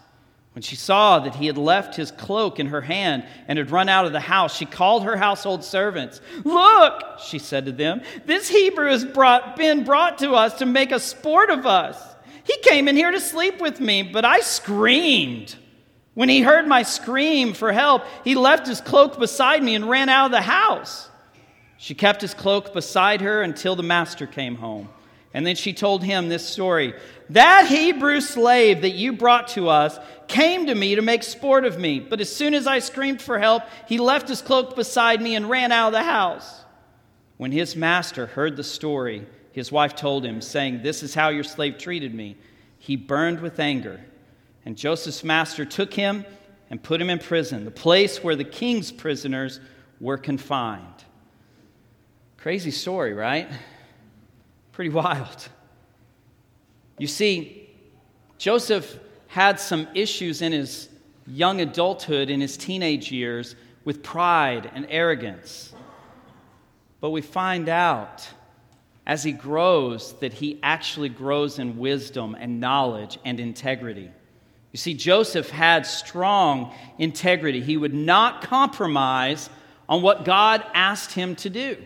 When 0.54 0.62
she 0.62 0.76
saw 0.76 1.20
that 1.20 1.36
he 1.36 1.46
had 1.46 1.56
left 1.56 1.94
his 1.94 2.10
cloak 2.10 2.58
in 2.58 2.66
her 2.66 2.80
hand 2.80 3.24
and 3.46 3.58
had 3.58 3.70
run 3.70 3.88
out 3.88 4.06
of 4.06 4.12
the 4.12 4.18
house, 4.18 4.56
she 4.56 4.66
called 4.66 5.04
her 5.04 5.16
household 5.16 5.62
servants. 5.62 6.20
Look, 6.42 7.20
she 7.20 7.38
said 7.38 7.66
to 7.66 7.72
them, 7.72 8.02
this 8.26 8.48
Hebrew 8.48 8.88
has 8.88 9.04
brought, 9.04 9.56
been 9.56 9.84
brought 9.84 10.18
to 10.18 10.32
us 10.32 10.54
to 10.54 10.66
make 10.66 10.90
a 10.90 10.98
sport 10.98 11.50
of 11.50 11.64
us. 11.64 12.02
He 12.42 12.56
came 12.62 12.88
in 12.88 12.96
here 12.96 13.12
to 13.12 13.20
sleep 13.20 13.60
with 13.60 13.78
me, 13.78 14.02
but 14.02 14.24
I 14.24 14.40
screamed. 14.40 15.54
When 16.14 16.28
he 16.28 16.40
heard 16.40 16.66
my 16.66 16.82
scream 16.82 17.52
for 17.52 17.70
help, 17.70 18.02
he 18.24 18.34
left 18.34 18.66
his 18.66 18.80
cloak 18.80 19.20
beside 19.20 19.62
me 19.62 19.76
and 19.76 19.88
ran 19.88 20.08
out 20.08 20.26
of 20.26 20.32
the 20.32 20.40
house. 20.40 21.08
She 21.76 21.94
kept 21.94 22.20
his 22.20 22.34
cloak 22.34 22.72
beside 22.72 23.20
her 23.20 23.42
until 23.42 23.76
the 23.76 23.84
master 23.84 24.26
came 24.26 24.56
home. 24.56 24.88
And 25.34 25.46
then 25.46 25.56
she 25.56 25.72
told 25.72 26.02
him 26.02 26.28
this 26.28 26.46
story 26.46 26.94
That 27.30 27.66
Hebrew 27.66 28.20
slave 28.20 28.82
that 28.82 28.94
you 28.94 29.12
brought 29.12 29.48
to 29.48 29.68
us 29.68 29.98
came 30.26 30.66
to 30.66 30.74
me 30.74 30.94
to 30.94 31.02
make 31.02 31.22
sport 31.22 31.64
of 31.64 31.78
me, 31.78 32.00
but 32.00 32.20
as 32.20 32.34
soon 32.34 32.54
as 32.54 32.66
I 32.66 32.78
screamed 32.78 33.22
for 33.22 33.38
help, 33.38 33.62
he 33.86 33.98
left 33.98 34.28
his 34.28 34.42
cloak 34.42 34.76
beside 34.76 35.20
me 35.22 35.34
and 35.34 35.48
ran 35.48 35.72
out 35.72 35.88
of 35.88 35.92
the 35.92 36.02
house. 36.02 36.64
When 37.36 37.52
his 37.52 37.76
master 37.76 38.26
heard 38.26 38.56
the 38.56 38.64
story, 38.64 39.26
his 39.52 39.72
wife 39.72 39.94
told 39.94 40.24
him, 40.24 40.40
saying, 40.40 40.82
This 40.82 41.02
is 41.02 41.14
how 41.14 41.28
your 41.28 41.44
slave 41.44 41.78
treated 41.78 42.14
me. 42.14 42.36
He 42.78 42.96
burned 42.96 43.40
with 43.40 43.58
anger. 43.58 44.00
And 44.64 44.76
Joseph's 44.76 45.24
master 45.24 45.64
took 45.64 45.94
him 45.94 46.24
and 46.68 46.82
put 46.82 47.00
him 47.00 47.10
in 47.10 47.18
prison, 47.18 47.64
the 47.64 47.70
place 47.70 48.22
where 48.22 48.36
the 48.36 48.44
king's 48.44 48.92
prisoners 48.92 49.60
were 50.00 50.18
confined. 50.18 50.84
Crazy 52.36 52.70
story, 52.70 53.14
right? 53.14 53.48
Pretty 54.78 54.90
wild. 54.90 55.48
You 56.98 57.08
see, 57.08 57.68
Joseph 58.38 58.96
had 59.26 59.58
some 59.58 59.88
issues 59.92 60.40
in 60.40 60.52
his 60.52 60.88
young 61.26 61.60
adulthood, 61.60 62.30
in 62.30 62.40
his 62.40 62.56
teenage 62.56 63.10
years, 63.10 63.56
with 63.84 64.04
pride 64.04 64.70
and 64.72 64.86
arrogance. 64.88 65.72
But 67.00 67.10
we 67.10 67.22
find 67.22 67.68
out 67.68 68.28
as 69.04 69.24
he 69.24 69.32
grows 69.32 70.12
that 70.20 70.34
he 70.34 70.60
actually 70.62 71.08
grows 71.08 71.58
in 71.58 71.76
wisdom 71.76 72.36
and 72.38 72.60
knowledge 72.60 73.18
and 73.24 73.40
integrity. 73.40 74.08
You 74.70 74.76
see, 74.76 74.94
Joseph 74.94 75.50
had 75.50 75.86
strong 75.86 76.72
integrity. 76.98 77.62
He 77.62 77.76
would 77.76 77.94
not 77.94 78.42
compromise 78.42 79.50
on 79.88 80.02
what 80.02 80.24
God 80.24 80.64
asked 80.72 81.14
him 81.14 81.34
to 81.34 81.50
do. 81.50 81.78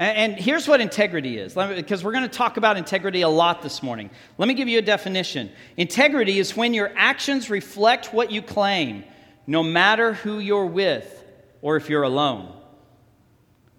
And 0.00 0.36
here's 0.36 0.66
what 0.66 0.80
integrity 0.80 1.36
is, 1.36 1.52
because 1.54 2.02
we're 2.02 2.12
going 2.12 2.22
to 2.22 2.28
talk 2.28 2.56
about 2.56 2.78
integrity 2.78 3.20
a 3.20 3.28
lot 3.28 3.60
this 3.60 3.82
morning. 3.82 4.08
Let 4.38 4.48
me 4.48 4.54
give 4.54 4.66
you 4.66 4.78
a 4.78 4.82
definition. 4.82 5.50
Integrity 5.76 6.38
is 6.38 6.56
when 6.56 6.72
your 6.72 6.90
actions 6.96 7.50
reflect 7.50 8.10
what 8.14 8.30
you 8.30 8.40
claim, 8.40 9.04
no 9.46 9.62
matter 9.62 10.14
who 10.14 10.38
you're 10.38 10.64
with 10.64 11.22
or 11.60 11.76
if 11.76 11.90
you're 11.90 12.02
alone. 12.02 12.50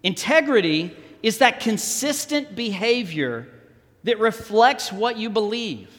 Integrity 0.03 0.95
is 1.23 1.39
that 1.39 1.59
consistent 1.59 2.55
behavior 2.55 3.47
that 4.03 4.19
reflects 4.19 4.93
what 4.93 5.17
you 5.17 5.27
believe. 5.27 5.89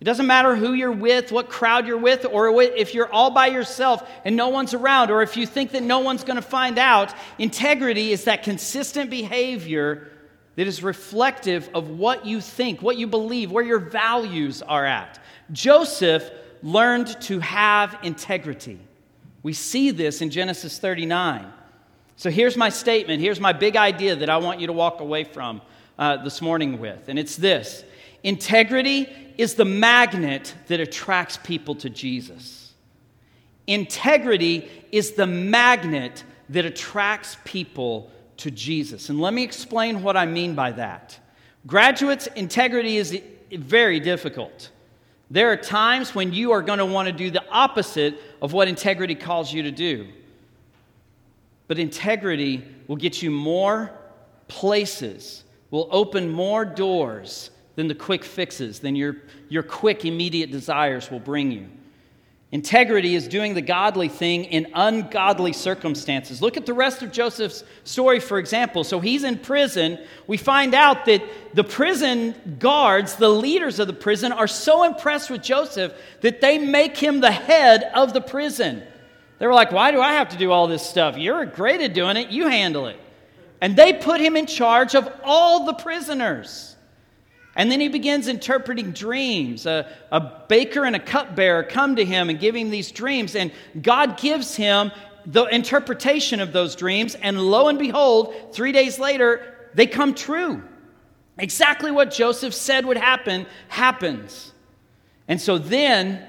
It 0.00 0.04
doesn't 0.04 0.26
matter 0.26 0.54
who 0.54 0.74
you're 0.74 0.92
with, 0.92 1.32
what 1.32 1.48
crowd 1.48 1.86
you're 1.86 1.96
with, 1.96 2.26
or 2.26 2.60
if 2.60 2.92
you're 2.92 3.10
all 3.10 3.30
by 3.30 3.46
yourself 3.46 4.08
and 4.24 4.36
no 4.36 4.48
one's 4.48 4.74
around, 4.74 5.10
or 5.10 5.22
if 5.22 5.36
you 5.36 5.46
think 5.46 5.72
that 5.72 5.82
no 5.82 6.00
one's 6.00 6.22
going 6.22 6.36
to 6.36 6.42
find 6.42 6.78
out. 6.78 7.14
Integrity 7.38 8.12
is 8.12 8.24
that 8.24 8.42
consistent 8.42 9.08
behavior 9.08 10.10
that 10.56 10.66
is 10.66 10.82
reflective 10.82 11.70
of 11.74 11.88
what 11.88 12.26
you 12.26 12.42
think, 12.42 12.82
what 12.82 12.98
you 12.98 13.06
believe, 13.06 13.50
where 13.50 13.64
your 13.64 13.78
values 13.78 14.60
are 14.62 14.84
at. 14.84 15.18
Joseph 15.52 16.30
learned 16.62 17.18
to 17.22 17.40
have 17.40 17.98
integrity. 18.02 18.78
We 19.42 19.54
see 19.54 19.92
this 19.92 20.20
in 20.20 20.30
Genesis 20.30 20.78
39. 20.78 21.52
So 22.16 22.30
here's 22.30 22.56
my 22.56 22.68
statement. 22.68 23.22
Here's 23.22 23.40
my 23.40 23.52
big 23.52 23.76
idea 23.76 24.16
that 24.16 24.28
I 24.28 24.38
want 24.38 24.60
you 24.60 24.66
to 24.66 24.72
walk 24.72 25.00
away 25.00 25.24
from 25.24 25.62
uh, 25.98 26.18
this 26.18 26.42
morning 26.42 26.80
with. 26.80 27.08
And 27.08 27.18
it's 27.18 27.36
this 27.36 27.84
Integrity 28.22 29.08
is 29.38 29.54
the 29.54 29.64
magnet 29.64 30.54
that 30.68 30.80
attracts 30.80 31.36
people 31.36 31.74
to 31.76 31.90
Jesus. 31.90 32.72
Integrity 33.66 34.70
is 34.92 35.12
the 35.12 35.26
magnet 35.26 36.24
that 36.48 36.64
attracts 36.64 37.36
people 37.44 38.10
to 38.38 38.50
Jesus. 38.50 39.08
And 39.08 39.20
let 39.20 39.34
me 39.34 39.42
explain 39.42 40.02
what 40.02 40.16
I 40.16 40.26
mean 40.26 40.54
by 40.54 40.72
that. 40.72 41.18
Graduates, 41.66 42.28
integrity 42.28 42.96
is 42.96 43.20
very 43.52 43.98
difficult. 43.98 44.70
There 45.30 45.50
are 45.50 45.56
times 45.56 46.14
when 46.14 46.32
you 46.32 46.52
are 46.52 46.62
going 46.62 46.78
to 46.78 46.86
want 46.86 47.06
to 47.06 47.12
do 47.12 47.30
the 47.30 47.44
opposite 47.50 48.20
of 48.40 48.52
what 48.52 48.68
integrity 48.68 49.16
calls 49.16 49.52
you 49.52 49.64
to 49.64 49.72
do. 49.72 50.06
But 51.66 51.80
integrity 51.80 52.64
will 52.86 52.96
get 52.96 53.22
you 53.22 53.30
more 53.32 53.90
places, 54.46 55.42
will 55.72 55.88
open 55.90 56.30
more 56.30 56.64
doors 56.64 57.50
than 57.76 57.88
the 57.88 57.94
quick 57.94 58.24
fixes, 58.24 58.80
than 58.80 58.96
your, 58.96 59.16
your 59.48 59.62
quick, 59.62 60.04
immediate 60.04 60.50
desires 60.50 61.10
will 61.10 61.20
bring 61.20 61.52
you. 61.52 61.68
Integrity 62.52 63.16
is 63.16 63.26
doing 63.26 63.54
the 63.54 63.60
godly 63.60 64.08
thing 64.08 64.44
in 64.44 64.68
ungodly 64.72 65.52
circumstances. 65.52 66.40
Look 66.40 66.56
at 66.56 66.64
the 66.64 66.72
rest 66.72 67.02
of 67.02 67.10
Joseph's 67.10 67.64
story, 67.82 68.20
for 68.20 68.38
example. 68.38 68.84
So 68.84 69.00
he's 69.00 69.24
in 69.24 69.38
prison. 69.38 69.98
We 70.28 70.36
find 70.36 70.72
out 70.72 71.06
that 71.06 71.22
the 71.54 71.64
prison 71.64 72.56
guards, 72.60 73.16
the 73.16 73.28
leaders 73.28 73.80
of 73.80 73.88
the 73.88 73.92
prison, 73.92 74.30
are 74.30 74.46
so 74.46 74.84
impressed 74.84 75.28
with 75.28 75.42
Joseph 75.42 75.92
that 76.20 76.40
they 76.40 76.56
make 76.56 76.96
him 76.96 77.20
the 77.20 77.32
head 77.32 77.90
of 77.94 78.12
the 78.12 78.20
prison. 78.20 78.82
They 79.38 79.46
were 79.46 79.54
like, 79.54 79.72
Why 79.72 79.90
do 79.90 80.00
I 80.00 80.12
have 80.12 80.28
to 80.28 80.38
do 80.38 80.52
all 80.52 80.68
this 80.68 80.88
stuff? 80.88 81.18
You're 81.18 81.44
great 81.46 81.80
at 81.80 81.94
doing 81.94 82.16
it, 82.16 82.28
you 82.28 82.46
handle 82.46 82.86
it. 82.86 82.98
And 83.60 83.74
they 83.74 83.92
put 83.92 84.20
him 84.20 84.36
in 84.36 84.46
charge 84.46 84.94
of 84.94 85.12
all 85.24 85.66
the 85.66 85.74
prisoners. 85.74 86.75
And 87.56 87.72
then 87.72 87.80
he 87.80 87.88
begins 87.88 88.28
interpreting 88.28 88.92
dreams. 88.92 89.66
A, 89.66 89.90
a 90.12 90.20
baker 90.20 90.84
and 90.84 90.94
a 90.94 91.00
cupbearer 91.00 91.62
come 91.64 91.96
to 91.96 92.04
him 92.04 92.28
and 92.28 92.38
give 92.38 92.54
him 92.54 92.70
these 92.70 92.92
dreams, 92.92 93.34
and 93.34 93.50
God 93.80 94.18
gives 94.18 94.54
him 94.54 94.92
the 95.24 95.44
interpretation 95.46 96.40
of 96.40 96.52
those 96.52 96.76
dreams, 96.76 97.16
and 97.16 97.40
lo 97.40 97.68
and 97.68 97.78
behold, 97.78 98.34
three 98.52 98.70
days 98.70 98.98
later, 98.98 99.54
they 99.74 99.86
come 99.86 100.14
true. 100.14 100.62
Exactly 101.38 101.90
what 101.90 102.12
Joseph 102.12 102.54
said 102.54 102.86
would 102.86 102.96
happen 102.96 103.46
happens. 103.68 104.52
And 105.26 105.40
so 105.40 105.58
then, 105.58 106.24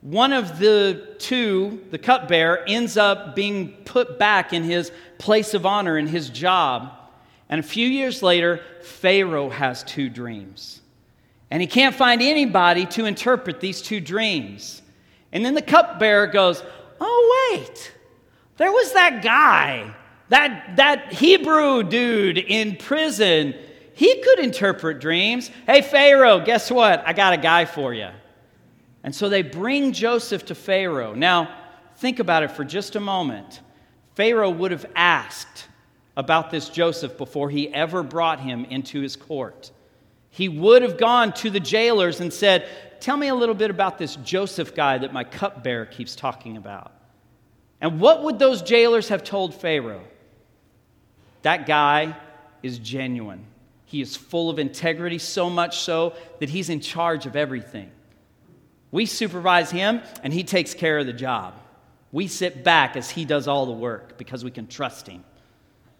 one 0.00 0.32
of 0.32 0.58
the 0.58 1.16
two, 1.18 1.84
the 1.90 1.98
cupbearer, 1.98 2.64
ends 2.66 2.96
up 2.96 3.34
being 3.34 3.72
put 3.84 4.18
back 4.18 4.52
in 4.52 4.62
his 4.62 4.90
place 5.18 5.52
of 5.52 5.66
honor 5.66 5.98
in 5.98 6.06
his 6.06 6.30
job. 6.30 6.95
And 7.48 7.60
a 7.60 7.62
few 7.62 7.86
years 7.86 8.22
later, 8.22 8.60
Pharaoh 8.82 9.50
has 9.50 9.84
two 9.84 10.08
dreams. 10.08 10.80
And 11.50 11.60
he 11.60 11.68
can't 11.68 11.94
find 11.94 12.20
anybody 12.20 12.86
to 12.86 13.04
interpret 13.04 13.60
these 13.60 13.80
two 13.80 14.00
dreams. 14.00 14.82
And 15.32 15.44
then 15.44 15.54
the 15.54 15.62
cupbearer 15.62 16.26
goes, 16.26 16.62
Oh, 17.00 17.52
wait, 17.52 17.92
there 18.56 18.72
was 18.72 18.92
that 18.94 19.22
guy, 19.22 19.94
that, 20.30 20.76
that 20.76 21.12
Hebrew 21.12 21.82
dude 21.82 22.38
in 22.38 22.76
prison. 22.76 23.54
he 23.94 24.22
could 24.22 24.38
interpret 24.38 24.98
dreams. 25.00 25.50
Hey, 25.66 25.82
Pharaoh, 25.82 26.40
guess 26.40 26.70
what? 26.70 27.02
I 27.06 27.12
got 27.12 27.34
a 27.34 27.36
guy 27.36 27.64
for 27.64 27.92
you. 27.92 28.08
And 29.04 29.14
so 29.14 29.28
they 29.28 29.42
bring 29.42 29.92
Joseph 29.92 30.46
to 30.46 30.54
Pharaoh. 30.54 31.14
Now, 31.14 31.54
think 31.98 32.18
about 32.18 32.42
it 32.42 32.50
for 32.50 32.64
just 32.64 32.96
a 32.96 33.00
moment. 33.00 33.60
Pharaoh 34.14 34.50
would 34.50 34.70
have 34.72 34.86
asked 34.96 35.68
about 36.16 36.50
this 36.50 36.68
Joseph 36.68 37.18
before 37.18 37.50
he 37.50 37.72
ever 37.72 38.02
brought 38.02 38.40
him 38.40 38.64
into 38.64 39.00
his 39.00 39.16
court. 39.16 39.70
He 40.30 40.48
would 40.48 40.82
have 40.82 40.98
gone 40.98 41.32
to 41.34 41.50
the 41.50 41.60
jailers 41.60 42.20
and 42.20 42.32
said, 42.32 42.68
Tell 43.00 43.16
me 43.16 43.28
a 43.28 43.34
little 43.34 43.54
bit 43.54 43.70
about 43.70 43.98
this 43.98 44.16
Joseph 44.16 44.74
guy 44.74 44.98
that 44.98 45.12
my 45.12 45.24
cupbearer 45.24 45.86
keeps 45.86 46.16
talking 46.16 46.56
about. 46.56 46.92
And 47.80 48.00
what 48.00 48.22
would 48.22 48.38
those 48.38 48.62
jailers 48.62 49.08
have 49.08 49.22
told 49.22 49.54
Pharaoh? 49.54 50.04
That 51.42 51.66
guy 51.66 52.16
is 52.62 52.78
genuine. 52.78 53.44
He 53.84 54.00
is 54.00 54.16
full 54.16 54.50
of 54.50 54.58
integrity, 54.58 55.18
so 55.18 55.48
much 55.48 55.78
so 55.78 56.14
that 56.40 56.48
he's 56.48 56.70
in 56.70 56.80
charge 56.80 57.26
of 57.26 57.36
everything. 57.36 57.90
We 58.90 59.06
supervise 59.06 59.70
him, 59.70 60.02
and 60.22 60.32
he 60.32 60.42
takes 60.42 60.74
care 60.74 60.98
of 60.98 61.06
the 61.06 61.12
job. 61.12 61.54
We 62.12 62.26
sit 62.28 62.64
back 62.64 62.96
as 62.96 63.10
he 63.10 63.24
does 63.24 63.46
all 63.46 63.66
the 63.66 63.72
work 63.72 64.16
because 64.16 64.42
we 64.44 64.50
can 64.50 64.66
trust 64.66 65.06
him. 65.06 65.22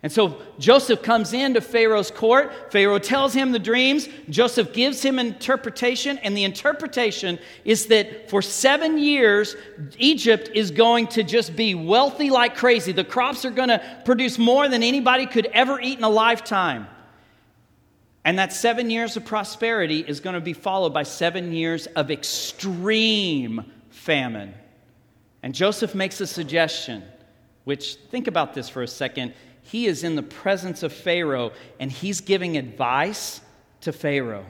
And 0.06 0.12
so 0.12 0.40
Joseph 0.60 1.02
comes 1.02 1.32
into 1.32 1.60
Pharaoh's 1.60 2.12
court. 2.12 2.70
Pharaoh 2.70 3.00
tells 3.00 3.34
him 3.34 3.50
the 3.50 3.58
dreams. 3.58 4.08
Joseph 4.30 4.72
gives 4.72 5.02
him 5.02 5.18
interpretation. 5.18 6.18
And 6.18 6.36
the 6.36 6.44
interpretation 6.44 7.40
is 7.64 7.86
that 7.86 8.30
for 8.30 8.40
seven 8.40 8.98
years, 8.98 9.56
Egypt 9.98 10.48
is 10.54 10.70
going 10.70 11.08
to 11.08 11.24
just 11.24 11.56
be 11.56 11.74
wealthy 11.74 12.30
like 12.30 12.54
crazy. 12.54 12.92
The 12.92 13.02
crops 13.02 13.44
are 13.44 13.50
going 13.50 13.70
to 13.70 13.82
produce 14.04 14.38
more 14.38 14.68
than 14.68 14.84
anybody 14.84 15.26
could 15.26 15.46
ever 15.46 15.80
eat 15.80 15.98
in 15.98 16.04
a 16.04 16.08
lifetime. 16.08 16.86
And 18.24 18.38
that 18.38 18.52
seven 18.52 18.90
years 18.90 19.16
of 19.16 19.24
prosperity 19.24 20.04
is 20.06 20.20
going 20.20 20.34
to 20.34 20.40
be 20.40 20.52
followed 20.52 20.94
by 20.94 21.02
seven 21.02 21.52
years 21.52 21.88
of 21.88 22.12
extreme 22.12 23.72
famine. 23.90 24.54
And 25.42 25.52
Joseph 25.52 25.96
makes 25.96 26.20
a 26.20 26.28
suggestion, 26.28 27.02
which, 27.64 27.96
think 28.12 28.28
about 28.28 28.54
this 28.54 28.68
for 28.68 28.84
a 28.84 28.86
second 28.86 29.34
he 29.66 29.86
is 29.86 30.04
in 30.04 30.14
the 30.14 30.22
presence 30.22 30.84
of 30.84 30.92
Pharaoh 30.92 31.50
and 31.80 31.90
he's 31.90 32.20
giving 32.20 32.56
advice 32.56 33.40
to 33.80 33.92
Pharaoh. 33.92 34.46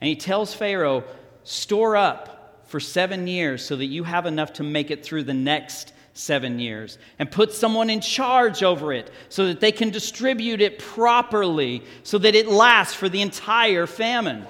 And 0.00 0.08
he 0.08 0.16
tells 0.16 0.52
Pharaoh, 0.52 1.04
store 1.44 1.96
up 1.96 2.64
for 2.66 2.80
seven 2.80 3.28
years 3.28 3.64
so 3.64 3.76
that 3.76 3.86
you 3.86 4.02
have 4.02 4.26
enough 4.26 4.54
to 4.54 4.64
make 4.64 4.90
it 4.90 5.04
through 5.04 5.22
the 5.22 5.34
next 5.34 5.92
seven 6.14 6.58
years. 6.58 6.98
And 7.20 7.30
put 7.30 7.52
someone 7.52 7.90
in 7.90 8.00
charge 8.00 8.64
over 8.64 8.92
it 8.92 9.08
so 9.28 9.46
that 9.46 9.60
they 9.60 9.70
can 9.70 9.90
distribute 9.90 10.60
it 10.60 10.80
properly 10.80 11.84
so 12.02 12.18
that 12.18 12.34
it 12.34 12.48
lasts 12.48 12.94
for 12.94 13.08
the 13.08 13.22
entire 13.22 13.86
famine. 13.86 14.44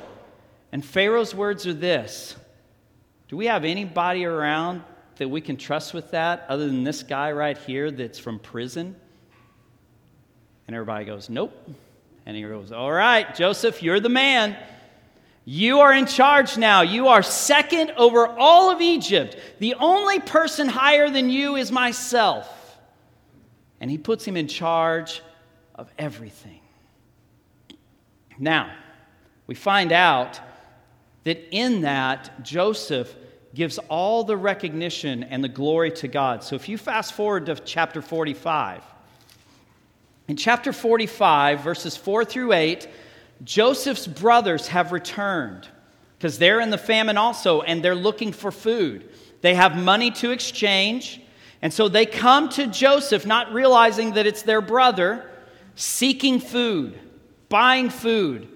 And 0.72 0.83
Pharaoh's 0.83 1.35
words 1.35 1.66
are 1.66 1.74
this 1.74 2.37
Do 3.28 3.37
we 3.37 3.46
have 3.46 3.66
anybody 3.66 4.24
around 4.24 4.83
that 5.16 5.28
we 5.28 5.42
can 5.42 5.59
trust 5.59 5.92
with 5.92 6.12
that 6.12 6.46
other 6.48 6.66
than 6.66 6.85
this 6.85 7.02
guy 7.02 7.33
right 7.33 7.59
here 7.59 7.90
that's 7.90 8.18
from 8.18 8.38
prison? 8.38 8.96
And 10.68 10.76
everybody 10.76 11.07
goes, 11.07 11.28
Nope. 11.28 11.52
And 12.26 12.37
he 12.37 12.42
goes, 12.42 12.70
All 12.70 12.92
right, 12.92 13.35
Joseph, 13.35 13.83
you're 13.83 13.98
the 13.98 14.09
man. 14.09 14.57
You 15.46 15.81
are 15.81 15.94
in 15.94 16.04
charge 16.04 16.59
now. 16.59 16.83
You 16.83 17.09
are 17.09 17.22
second 17.22 17.92
over 17.96 18.26
all 18.26 18.70
of 18.70 18.83
Egypt. 18.83 19.35
The 19.61 19.74
only 19.76 20.20
person 20.20 20.68
higher 20.68 21.09
than 21.09 21.31
you 21.31 21.57
is 21.57 21.72
myself. 21.72 22.54
And 23.81 23.90
he 23.90 23.96
puts 23.96 24.26
him 24.26 24.37
in 24.37 24.46
charge 24.46 25.22
of 25.74 25.90
everything. 25.98 26.61
Now, 28.38 28.70
we 29.46 29.54
find 29.54 29.90
out 29.90 30.38
that 31.24 31.48
in 31.50 31.81
that, 31.81 32.44
Joseph 32.44 33.14
gives 33.54 33.78
all 33.88 34.24
the 34.24 34.37
recognition 34.37 35.24
and 35.24 35.42
the 35.42 35.48
glory 35.48 35.92
to 35.92 36.09
God. 36.09 36.44
So 36.44 36.57
if 36.57 36.68
you 36.68 36.76
fast 36.76 37.14
forward 37.14 37.46
to 37.46 37.54
chapter 37.54 38.02
45, 38.02 38.83
in 40.29 40.37
chapter 40.37 40.75
45, 40.75 41.61
verses 41.61 41.97
4 41.97 42.25
through 42.25 42.53
8, 42.53 42.87
Joseph's 43.45 44.07
brothers 44.07 44.69
have 44.69 44.93
returned 44.93 45.67
because 46.19 46.38
they're 46.38 46.61
in 46.61 46.69
the 46.71 46.79
famine 46.79 47.17
also 47.17 47.62
and 47.62 47.83
they're 47.83 47.95
looking 47.95 48.33
for 48.33 48.53
food. 48.53 49.09
They 49.41 49.55
have 49.55 49.77
money 49.77 50.11
to 50.12 50.31
exchange. 50.31 51.23
And 51.62 51.73
so 51.73 51.88
they 51.88 52.05
come 52.05 52.51
to 52.51 52.67
Joseph, 52.67 53.25
not 53.25 53.53
realizing 53.53 54.12
that 54.12 54.27
it's 54.27 54.43
their 54.43 54.61
brother, 54.61 55.29
seeking 55.77 56.41
food, 56.41 56.99
buying 57.49 57.88
food. 57.88 58.49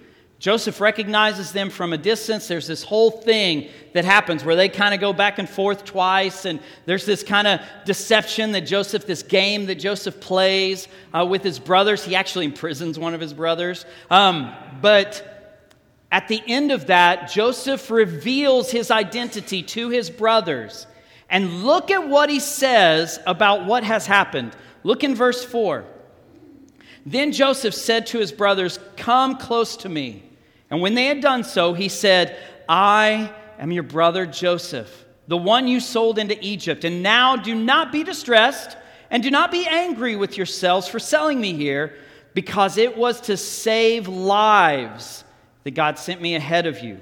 Joseph 0.43 0.81
recognizes 0.81 1.53
them 1.53 1.71
from 1.71 1.93
a 1.93 1.97
distance. 1.97 2.49
There's 2.49 2.67
this 2.67 2.83
whole 2.83 3.13
thing 3.13 3.69
that 3.93 4.05
happens 4.05 4.45
where 4.45 4.57
they 4.57 4.69
kind 4.69 4.93
of 4.93 4.99
go 4.99 5.13
back 5.13 5.39
and 5.39 5.49
forth 5.49 5.85
twice, 5.85 6.47
and 6.47 6.59
there's 6.85 7.07
this 7.07 7.23
kind 7.23 7.47
of 7.47 7.61
deception 7.85 8.51
that 8.51 8.63
Joseph, 8.63 9.07
this 9.07 9.23
game 9.23 9.67
that 9.67 9.77
Joseph 9.77 10.19
plays 10.19 10.89
uh, 11.15 11.25
with 11.25 11.45
his 11.45 11.61
brothers. 11.61 12.05
He 12.05 12.17
actually 12.17 12.47
imprisons 12.47 12.99
one 12.99 13.15
of 13.15 13.21
his 13.21 13.33
brothers. 13.33 13.87
Um, 14.11 14.53
but 14.81 15.63
at 16.11 16.27
the 16.27 16.43
end 16.49 16.73
of 16.73 16.89
that, 16.89 17.31
Joseph 17.31 17.89
reveals 17.89 18.69
his 18.69 18.91
identity 18.91 19.63
to 19.63 19.91
his 19.91 20.11
brothers. 20.11 20.89
And 21.31 21.63
look 21.63 21.93
at 21.93 22.09
what 22.09 22.31
he 22.31 22.41
says 22.41 23.21
about 23.29 23.65
what 23.65 23.85
has 23.85 24.07
happened. 24.07 24.57
Look 24.83 25.05
in 25.05 25.15
verse 25.15 25.45
4. 25.45 25.85
Then 27.07 27.31
Joseph 27.31 27.75
said 27.75 28.09
to 28.09 28.19
his 28.19 28.33
brothers, 28.33 28.81
Come 28.97 29.37
close 29.37 29.77
to 29.77 29.89
me. 29.89 30.25
And 30.73 30.81
when 30.81 30.95
they 30.95 31.05
had 31.05 31.21
done 31.21 31.45
so, 31.45 31.75
he 31.75 31.91
said, 31.91 32.35
I 32.67 33.31
am 33.59 33.73
your 33.73 33.83
brother 33.83 34.25
Joseph, 34.25 35.05
the 35.29 35.37
one 35.37 35.69
you 35.69 35.81
sold 35.81 36.19
into 36.19 36.43
Egypt. 36.43 36.85
And 36.85 37.03
now 37.03 37.37
do 37.37 37.55
not 37.55 37.93
be 37.93 38.03
distressed 38.03 38.79
and 39.11 39.23
do 39.23 39.31
not 39.31 39.53
be 39.53 39.67
angry 39.67 40.17
with 40.17 40.39
yourselves 40.39 40.89
for 40.89 40.99
selling 40.99 41.39
me 41.39 41.53
here, 41.53 41.95
because 42.33 42.79
it 42.79 42.97
was 42.97 43.21
to 43.21 43.37
save 43.37 44.09
lives 44.09 45.25
that 45.65 45.73
God 45.73 45.99
sent 45.99 46.23
me 46.23 46.37
ahead 46.37 46.67
of 46.67 46.81
you. 46.81 46.99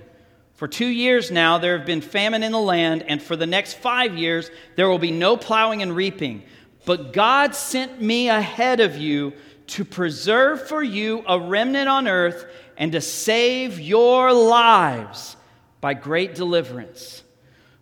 For 0.57 0.67
two 0.67 0.89
years 0.89 1.31
now, 1.31 1.59
there 1.59 1.79
have 1.79 1.87
been 1.87 2.01
famine 2.01 2.43
in 2.43 2.51
the 2.51 2.59
land, 2.59 3.05
and 3.05 3.23
for 3.23 3.37
the 3.37 3.47
next 3.47 3.75
five 3.75 4.19
years, 4.19 4.51
there 4.75 4.89
will 4.89 4.99
be 4.99 5.13
no 5.13 5.37
plowing 5.37 5.81
and 5.81 5.95
reaping. 5.95 6.43
But 6.85 7.13
God 7.13 7.55
sent 7.55 8.03
me 8.03 8.29
ahead 8.29 8.81
of 8.81 8.97
you 8.97 9.33
to 9.71 9.85
preserve 9.85 10.67
for 10.67 10.83
you 10.83 11.25
a 11.27 11.39
remnant 11.39 11.89
on 11.89 12.09
earth 12.09 12.45
and 12.77 12.93
to 12.93 13.01
save 13.01 13.79
your 13.79 14.33
lives 14.33 15.37
by 15.81 15.95
great 15.95 16.35
deliverance. 16.35 17.23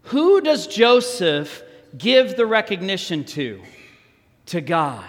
Who 0.02 0.40
does 0.40 0.66
Joseph 0.66 1.62
give 1.96 2.36
the 2.36 2.46
recognition 2.46 3.24
to? 3.24 3.62
To 4.46 4.60
God. 4.60 5.04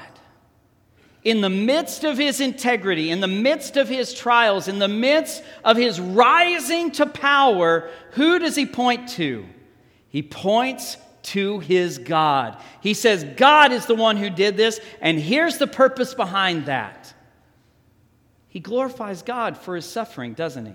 In 1.24 1.42
the 1.42 1.50
midst 1.50 2.06
of 2.06 2.18
his 2.18 2.40
integrity, 2.40 3.12
in 3.12 3.20
the 3.20 3.28
midst 3.28 3.76
of 3.76 3.90
his 3.90 4.14
trials, 4.14 4.68
in 4.68 4.80
the 4.80 4.88
midst 4.88 5.44
of 5.66 5.76
his 5.76 6.00
rising 6.00 6.92
to 6.92 7.06
power, 7.06 7.90
who 8.12 8.40
does 8.40 8.56
he 8.56 8.66
point 8.66 9.10
to? 9.10 9.46
He 10.08 10.24
points 10.24 10.98
to 11.30 11.60
his 11.60 11.98
God. 11.98 12.58
He 12.82 12.94
says, 12.94 13.24
God 13.24 13.72
is 13.72 13.86
the 13.86 13.96
one 13.96 14.18
who 14.18 14.30
did 14.30 14.58
this, 14.58 14.80
and 15.02 15.20
here's 15.20 15.58
the 15.58 15.68
purpose 15.68 16.14
behind 16.14 16.66
that. 16.66 17.14
He 18.48 18.60
glorifies 18.60 19.22
God 19.22 19.58
for 19.58 19.76
his 19.76 19.86
suffering, 19.86 20.34
doesn't 20.34 20.66
he? 20.66 20.74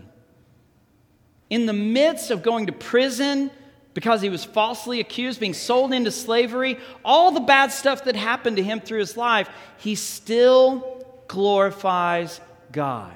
In 1.50 1.66
the 1.66 1.72
midst 1.72 2.30
of 2.30 2.42
going 2.42 2.66
to 2.66 2.72
prison 2.72 3.50
because 3.94 4.22
he 4.22 4.28
was 4.28 4.44
falsely 4.44 5.00
accused, 5.00 5.40
being 5.40 5.54
sold 5.54 5.92
into 5.92 6.10
slavery, 6.10 6.78
all 7.04 7.30
the 7.30 7.40
bad 7.40 7.72
stuff 7.72 8.04
that 8.04 8.16
happened 8.16 8.56
to 8.56 8.62
him 8.62 8.80
through 8.80 8.98
his 8.98 9.16
life, 9.16 9.48
he 9.78 9.94
still 9.94 11.04
glorifies 11.28 12.40
God. 12.72 13.14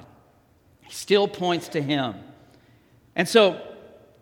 He 0.81 0.93
still 0.93 1.27
points 1.27 1.69
to 1.69 1.81
him. 1.81 2.15
And 3.15 3.27
so, 3.27 3.61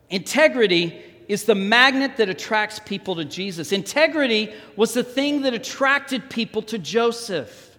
integrity 0.10 1.03
is 1.27 1.43
the 1.43 1.55
magnet 1.55 2.17
that 2.17 2.29
attracts 2.29 2.79
people 2.79 3.15
to 3.15 3.25
Jesus. 3.25 3.71
Integrity 3.71 4.53
was 4.75 4.93
the 4.93 5.03
thing 5.03 5.41
that 5.41 5.53
attracted 5.53 6.29
people 6.29 6.61
to 6.63 6.77
Joseph. 6.77 7.77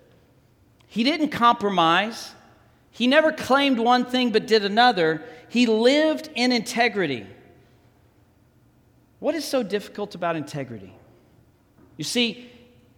He 0.87 1.03
didn't 1.03 1.31
compromise. 1.31 2.33
He 2.91 3.07
never 3.07 3.33
claimed 3.33 3.79
one 3.79 4.05
thing 4.05 4.31
but 4.31 4.47
did 4.47 4.65
another. 4.65 5.23
He 5.49 5.67
lived 5.67 6.29
in 6.35 6.53
integrity. 6.53 7.27
What 9.19 9.35
is 9.35 9.45
so 9.45 9.63
difficult 9.63 10.15
about 10.15 10.37
integrity? 10.37 10.95
You 11.97 12.05
see, 12.05 12.51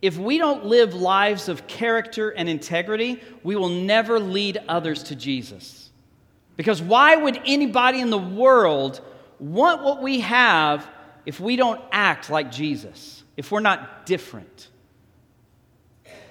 if 0.03 0.19
we 0.19 0.39
don't 0.39 0.67
live 0.67 0.95
lives 0.95 1.49
of 1.49 1.67
character 1.67 2.31
and 2.31 2.49
integrity, 2.49 3.23
we 3.43 3.57
will 3.57 3.69
never 3.69 4.19
lead 4.19 4.59
others 4.69 5.05
to 5.05 5.17
Jesus. 5.17 5.91
Because 6.57 6.83
why 6.83 7.17
would 7.17 7.41
anybody 7.47 8.01
in 8.01 8.11
the 8.11 8.19
world 8.19 9.01
want 9.41 9.83
what 9.83 10.03
we 10.03 10.21
have 10.21 10.87
if 11.27 11.41
we 11.41 11.57
don't 11.57 11.81
act 11.91 12.31
like 12.31 12.53
Jesus, 12.53 13.23
if 13.37 13.51
we're 13.51 13.61
not 13.61 14.07
different? 14.07 14.69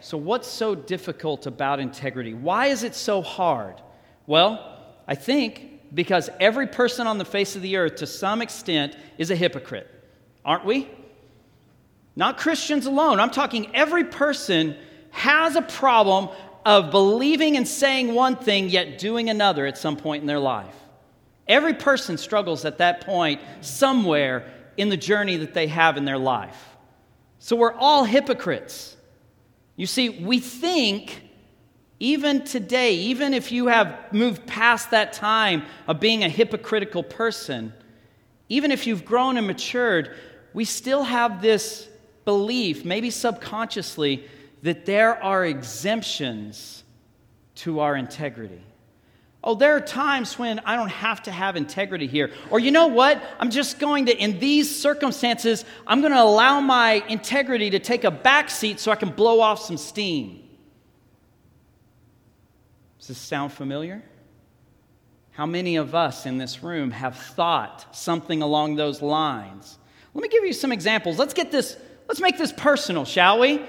So, 0.02 0.18
what's 0.18 0.48
so 0.48 0.76
difficult 0.76 1.46
about 1.46 1.80
integrity? 1.80 2.34
Why 2.34 2.68
is 2.68 2.84
it 2.84 2.96
so 2.96 3.22
hard? 3.22 3.82
Well, 4.26 4.78
I 5.08 5.16
think 5.16 5.94
because 5.94 6.30
every 6.40 6.68
person 6.68 7.08
on 7.08 7.18
the 7.18 7.26
face 7.26 7.56
of 7.56 7.62
the 7.62 7.78
earth, 7.78 7.96
to 7.98 8.08
some 8.08 8.42
extent, 8.42 8.96
is 9.18 9.32
a 9.32 9.36
hypocrite, 9.36 9.88
aren't 10.46 10.66
we? 10.66 10.88
Not 12.16 12.38
Christians 12.38 12.86
alone. 12.86 13.20
I'm 13.20 13.30
talking 13.30 13.74
every 13.76 14.04
person 14.04 14.76
has 15.12 15.56
a 15.56 15.62
problem 15.62 16.30
of 16.66 16.92
believing 16.92 17.58
and 17.58 17.68
saying 17.68 18.14
one 18.14 18.36
thing, 18.36 18.70
yet 18.70 19.00
doing 19.00 19.30
another 19.30 19.66
at 19.66 19.78
some 19.78 19.98
point 19.98 20.22
in 20.22 20.28
their 20.28 20.40
life. 20.40 20.76
Every 21.50 21.74
person 21.74 22.18
struggles 22.18 22.64
at 22.64 22.78
that 22.78 23.02
point 23.02 23.42
somewhere 23.62 24.50
in 24.78 24.88
the 24.90 24.98
journey 24.98 25.38
that 25.38 25.54
they 25.54 25.68
have 25.68 25.98
in 25.98 26.06
their 26.06 26.18
life. 26.18 26.78
So 27.40 27.56
we're 27.56 27.74
all 27.74 28.06
hypocrites. 28.06 28.96
You 29.76 29.88
see, 29.88 30.10
we 30.10 30.40
think, 30.40 31.24
even 32.00 32.46
today, 32.46 32.94
even 32.96 33.34
if 33.34 33.52
you 33.52 33.68
have 33.68 34.14
moved 34.14 34.46
past 34.46 34.92
that 34.92 35.12
time 35.12 35.64
of 35.88 36.00
being 36.00 36.24
a 36.24 36.30
hypocritical 36.30 37.02
person, 37.02 37.74
even 38.48 38.72
if 38.72 38.86
you've 38.86 39.04
grown 39.04 39.36
and 39.38 39.48
matured, 39.48 40.16
we 40.54 40.66
still 40.66 41.04
have 41.04 41.42
this 41.42 41.88
belief, 42.26 42.86
maybe 42.86 43.10
subconsciously, 43.10 44.24
that 44.62 44.86
there 44.86 45.22
are 45.24 45.46
exemptions 45.46 46.84
to 47.56 47.80
our 47.80 47.96
integrity. 47.96 48.62
Oh, 49.42 49.56
there 49.56 49.76
are 49.76 49.82
times 49.82 50.38
when 50.38 50.60
I 50.60 50.76
don't 50.76 50.90
have 50.90 51.24
to 51.24 51.32
have 51.32 51.56
integrity 51.56 52.08
here. 52.08 52.32
Or 52.50 52.60
you 52.60 52.72
know 52.72 52.88
what? 52.88 53.24
I'm 53.40 53.50
just 53.50 53.80
going 53.80 54.08
to, 54.08 54.18
in 54.18 54.38
these 54.40 54.74
circumstances, 54.74 55.64
I'm 55.88 56.02
going 56.02 56.12
to 56.12 56.22
allow 56.22 56.60
my 56.60 57.04
integrity 57.08 57.70
to 57.70 57.80
take 57.80 58.04
a 58.04 58.12
back 58.12 58.50
seat 58.50 58.82
so 58.82 58.92
I 58.92 58.96
can 58.96 59.10
blow 59.10 59.40
off 59.40 59.62
some 59.62 59.78
steam. 59.78 60.44
Does 62.98 63.08
this 63.08 63.18
sound 63.18 63.54
familiar? 63.54 64.04
How 65.32 65.46
many 65.46 65.78
of 65.78 65.96
us 65.96 66.26
in 66.26 66.38
this 66.38 66.62
room 66.62 66.92
have 66.92 67.16
thought 67.16 67.96
something 67.96 68.42
along 68.42 68.76
those 68.76 69.02
lines? 69.02 69.78
Let 70.14 70.22
me 70.22 70.28
give 70.28 70.44
you 70.44 70.52
some 70.52 70.74
examples. 70.74 71.18
Let's 71.18 71.34
get 71.34 71.50
this, 71.50 71.78
let's 72.10 72.20
make 72.20 72.38
this 72.38 72.52
personal, 72.52 73.06
shall 73.06 73.40
we? 73.40 73.62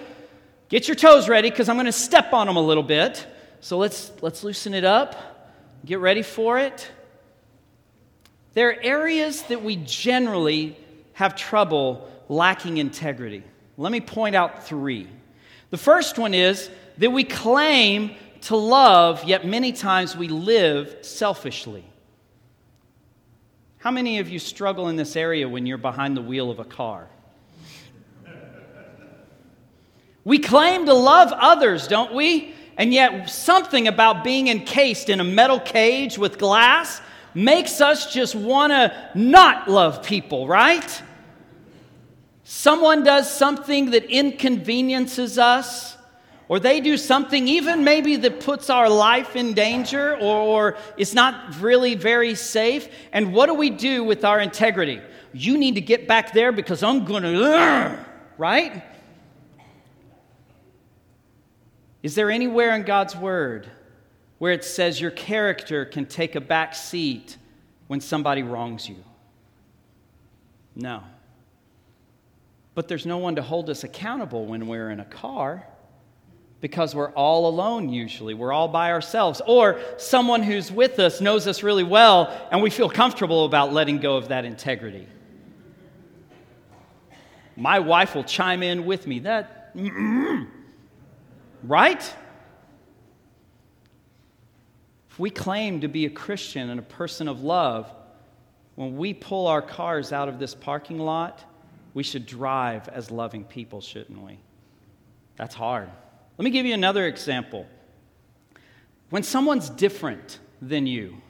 Get 0.68 0.88
your 0.88 0.96
toes 0.96 1.28
ready 1.28 1.48
because 1.48 1.68
I'm 1.68 1.76
going 1.76 1.86
to 1.86 1.92
step 1.92 2.32
on 2.32 2.48
them 2.48 2.56
a 2.56 2.60
little 2.60 2.82
bit. 2.82 3.24
So 3.60 3.78
let's, 3.78 4.10
let's 4.20 4.42
loosen 4.42 4.74
it 4.74 4.84
up. 4.84 5.29
Get 5.84 5.98
ready 5.98 6.22
for 6.22 6.58
it. 6.58 6.90
There 8.54 8.70
are 8.70 8.76
areas 8.82 9.42
that 9.44 9.62
we 9.62 9.76
generally 9.76 10.76
have 11.14 11.36
trouble 11.36 12.10
lacking 12.28 12.78
integrity. 12.78 13.44
Let 13.76 13.92
me 13.92 14.00
point 14.00 14.34
out 14.34 14.66
three. 14.66 15.08
The 15.70 15.78
first 15.78 16.18
one 16.18 16.34
is 16.34 16.68
that 16.98 17.10
we 17.10 17.24
claim 17.24 18.14
to 18.42 18.56
love, 18.56 19.24
yet 19.24 19.46
many 19.46 19.72
times 19.72 20.16
we 20.16 20.28
live 20.28 20.98
selfishly. 21.02 21.84
How 23.78 23.90
many 23.90 24.18
of 24.18 24.28
you 24.28 24.38
struggle 24.38 24.88
in 24.88 24.96
this 24.96 25.16
area 25.16 25.48
when 25.48 25.64
you're 25.64 25.78
behind 25.78 26.16
the 26.16 26.22
wheel 26.22 26.50
of 26.50 26.58
a 26.58 26.64
car? 26.64 27.08
We 30.24 30.38
claim 30.38 30.84
to 30.86 30.92
love 30.92 31.32
others, 31.32 31.88
don't 31.88 32.12
we? 32.14 32.54
And 32.80 32.94
yet, 32.94 33.28
something 33.28 33.88
about 33.88 34.24
being 34.24 34.48
encased 34.48 35.10
in 35.10 35.20
a 35.20 35.24
metal 35.24 35.60
cage 35.60 36.16
with 36.16 36.38
glass 36.38 37.02
makes 37.34 37.82
us 37.82 38.10
just 38.10 38.34
want 38.34 38.70
to 38.70 39.10
not 39.14 39.68
love 39.68 40.02
people, 40.02 40.48
right? 40.48 41.02
Someone 42.42 43.04
does 43.04 43.30
something 43.30 43.90
that 43.90 44.06
inconveniences 44.06 45.36
us, 45.36 45.98
or 46.48 46.58
they 46.58 46.80
do 46.80 46.96
something 46.96 47.48
even 47.48 47.84
maybe 47.84 48.16
that 48.16 48.40
puts 48.40 48.70
our 48.70 48.88
life 48.88 49.36
in 49.36 49.52
danger 49.52 50.14
or, 50.14 50.36
or 50.38 50.78
is 50.96 51.14
not 51.14 51.60
really 51.60 51.94
very 51.94 52.34
safe. 52.34 52.88
And 53.12 53.34
what 53.34 53.44
do 53.44 53.52
we 53.52 53.68
do 53.68 54.04
with 54.04 54.24
our 54.24 54.40
integrity? 54.40 55.02
You 55.34 55.58
need 55.58 55.74
to 55.74 55.82
get 55.82 56.08
back 56.08 56.32
there 56.32 56.50
because 56.50 56.82
I'm 56.82 57.04
going 57.04 57.24
to, 57.24 58.06
right? 58.38 58.82
Is 62.02 62.14
there 62.14 62.30
anywhere 62.30 62.74
in 62.74 62.82
God's 62.82 63.14
Word 63.14 63.68
where 64.38 64.52
it 64.52 64.64
says 64.64 65.00
your 65.00 65.10
character 65.10 65.84
can 65.84 66.06
take 66.06 66.34
a 66.34 66.40
back 66.40 66.74
seat 66.74 67.36
when 67.88 68.00
somebody 68.00 68.42
wrongs 68.42 68.88
you? 68.88 68.96
No. 70.74 71.02
But 72.74 72.88
there's 72.88 73.04
no 73.04 73.18
one 73.18 73.36
to 73.36 73.42
hold 73.42 73.68
us 73.68 73.84
accountable 73.84 74.46
when 74.46 74.66
we're 74.66 74.90
in 74.90 75.00
a 75.00 75.04
car 75.04 75.66
because 76.60 76.94
we're 76.94 77.10
all 77.12 77.48
alone 77.48 77.88
usually. 77.88 78.34
We're 78.34 78.52
all 78.52 78.68
by 78.68 78.90
ourselves. 78.92 79.42
Or 79.46 79.80
someone 79.96 80.42
who's 80.42 80.70
with 80.70 80.98
us 80.98 81.20
knows 81.20 81.46
us 81.46 81.62
really 81.62 81.84
well 81.84 82.34
and 82.50 82.62
we 82.62 82.70
feel 82.70 82.88
comfortable 82.88 83.44
about 83.44 83.72
letting 83.72 83.98
go 83.98 84.16
of 84.16 84.28
that 84.28 84.44
integrity. 84.44 85.06
My 87.56 87.78
wife 87.78 88.14
will 88.14 88.24
chime 88.24 88.62
in 88.62 88.86
with 88.86 89.06
me. 89.06 89.18
That. 89.20 89.72
Right? 91.62 92.02
If 95.10 95.18
we 95.18 95.30
claim 95.30 95.80
to 95.80 95.88
be 95.88 96.06
a 96.06 96.10
Christian 96.10 96.70
and 96.70 96.78
a 96.78 96.84
person 96.84 97.28
of 97.28 97.42
love, 97.42 97.92
when 98.76 98.96
we 98.96 99.12
pull 99.12 99.46
our 99.46 99.60
cars 99.60 100.12
out 100.12 100.28
of 100.28 100.38
this 100.38 100.54
parking 100.54 100.98
lot, 100.98 101.44
we 101.92 102.02
should 102.02 102.26
drive 102.26 102.88
as 102.88 103.10
loving 103.10 103.44
people, 103.44 103.80
shouldn't 103.80 104.22
we? 104.22 104.38
That's 105.36 105.54
hard. 105.54 105.90
Let 106.38 106.44
me 106.44 106.50
give 106.50 106.64
you 106.64 106.74
another 106.74 107.06
example. 107.06 107.66
When 109.10 109.22
someone's 109.22 109.68
different 109.68 110.38
than 110.62 110.86
you, 110.86 111.20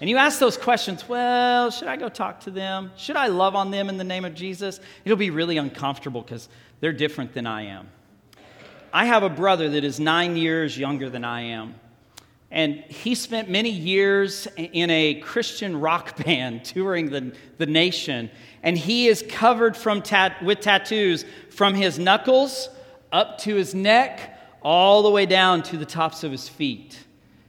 and 0.00 0.10
you 0.10 0.16
ask 0.16 0.38
those 0.38 0.56
questions, 0.56 1.08
well, 1.08 1.70
should 1.70 1.88
I 1.88 1.96
go 1.96 2.08
talk 2.08 2.40
to 2.40 2.50
them? 2.50 2.92
Should 2.96 3.16
I 3.16 3.28
love 3.28 3.54
on 3.54 3.70
them 3.70 3.88
in 3.88 3.96
the 3.96 4.04
name 4.04 4.24
of 4.24 4.34
Jesus? 4.34 4.80
It'll 5.04 5.16
be 5.16 5.30
really 5.30 5.56
uncomfortable 5.56 6.22
because 6.22 6.48
they're 6.80 6.92
different 6.92 7.32
than 7.32 7.46
I 7.46 7.62
am. 7.62 7.88
I 8.92 9.06
have 9.06 9.22
a 9.22 9.28
brother 9.28 9.68
that 9.70 9.84
is 9.84 10.00
nine 10.00 10.36
years 10.36 10.78
younger 10.78 11.10
than 11.10 11.24
I 11.24 11.42
am. 11.42 11.74
And 12.50 12.76
he 12.88 13.14
spent 13.14 13.50
many 13.50 13.70
years 13.70 14.46
in 14.56 14.88
a 14.90 15.14
Christian 15.14 15.80
rock 15.80 16.16
band 16.24 16.64
touring 16.64 17.10
the, 17.10 17.34
the 17.58 17.66
nation. 17.66 18.30
And 18.62 18.78
he 18.78 19.08
is 19.08 19.24
covered 19.28 19.76
from 19.76 20.02
tat- 20.02 20.42
with 20.42 20.60
tattoos 20.60 21.24
from 21.50 21.74
his 21.74 21.98
knuckles 21.98 22.68
up 23.12 23.38
to 23.38 23.54
his 23.54 23.74
neck, 23.74 24.38
all 24.62 25.02
the 25.02 25.10
way 25.10 25.26
down 25.26 25.62
to 25.62 25.76
the 25.76 25.86
tops 25.86 26.24
of 26.24 26.32
his 26.32 26.48
feet. 26.48 26.98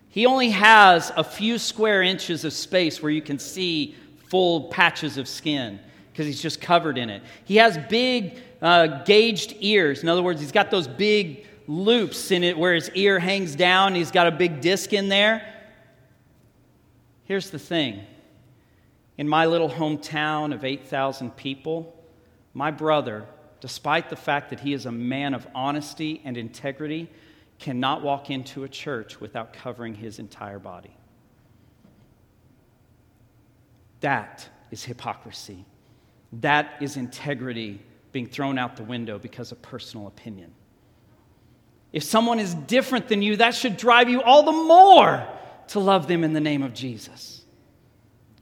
He 0.10 0.26
only 0.26 0.50
has 0.50 1.12
a 1.15 1.23
few 1.23 1.58
square 1.58 2.02
inches 2.02 2.43
of 2.43 2.54
space 2.54 3.02
where 3.02 3.12
you 3.12 3.21
can 3.21 3.39
see 3.39 3.95
full 4.30 4.65
patches 4.69 5.17
of 5.17 5.28
skin 5.28 5.80
because 6.12 6.26
he's 6.26 6.41
just 6.41 6.60
covered 6.60 6.97
in 6.97 7.10
it. 7.10 7.21
He 7.45 7.58
has 7.58 7.78
big 7.89 8.39
uh, 8.62 9.04
gauged 9.04 9.56
ears. 9.60 10.04
In 10.04 10.10
other 10.10 10.24
words, 10.24 10.41
he's 10.41 10.52
got 10.52 10.72
those 10.72 10.88
big 10.88 11.46
loops 11.67 12.32
in 12.32 12.43
it 12.43 12.58
where 12.58 12.74
his 12.74 12.89
ear 12.91 13.20
hangs 13.20 13.56
down. 13.56 13.96
He's 13.96 14.12
got 14.12 14.28
a 14.28 14.32
big 14.32 14.62
disc 14.62 14.93
in 14.93 15.10
there. 15.10 15.54
Here's 17.26 17.50
the 17.50 17.60
thing 17.60 18.06
in 19.17 19.28
my 19.28 19.46
little 19.46 19.70
hometown 19.70 20.54
of 20.54 20.63
8,000 20.63 21.36
people, 21.36 21.93
my 22.54 22.72
brother, 22.72 23.26
despite 23.60 24.10
the 24.10 24.15
fact 24.15 24.50
that 24.52 24.60
he 24.60 24.74
is 24.74 24.86
a 24.86 24.91
man 24.91 25.34
of 25.34 25.48
honesty 25.56 26.22
and 26.24 26.38
integrity, 26.38 27.10
cannot 27.60 28.04
walk 28.04 28.30
into 28.30 28.63
a 28.63 28.70
church 28.70 29.20
without 29.20 29.54
covering 29.54 29.96
his 29.96 30.20
entire 30.20 30.60
body. 30.60 30.96
That 34.02 34.48
is 34.70 34.84
hypocrisy. 34.84 35.65
That 36.32 36.76
is 36.80 36.98
integrity 36.98 37.82
being 38.12 38.28
thrown 38.28 38.58
out 38.58 38.76
the 38.76 38.84
window 38.84 39.20
because 39.20 39.52
of 39.52 39.62
personal 39.62 40.08
opinion. 40.08 40.54
If 41.93 42.04
someone 42.04 42.39
is 42.39 42.54
different 42.54 43.08
than 43.08 43.22
you, 43.22 43.38
that 43.38 43.56
should 43.56 43.78
drive 43.78 44.10
you 44.10 44.22
all 44.22 44.43
the 44.43 44.52
more 44.52 45.28
to 45.70 45.80
love 45.80 46.08
them 46.08 46.24
in 46.24 46.34
the 46.34 46.39
name 46.39 46.63
of 46.63 46.74
Jesus. 46.74 47.43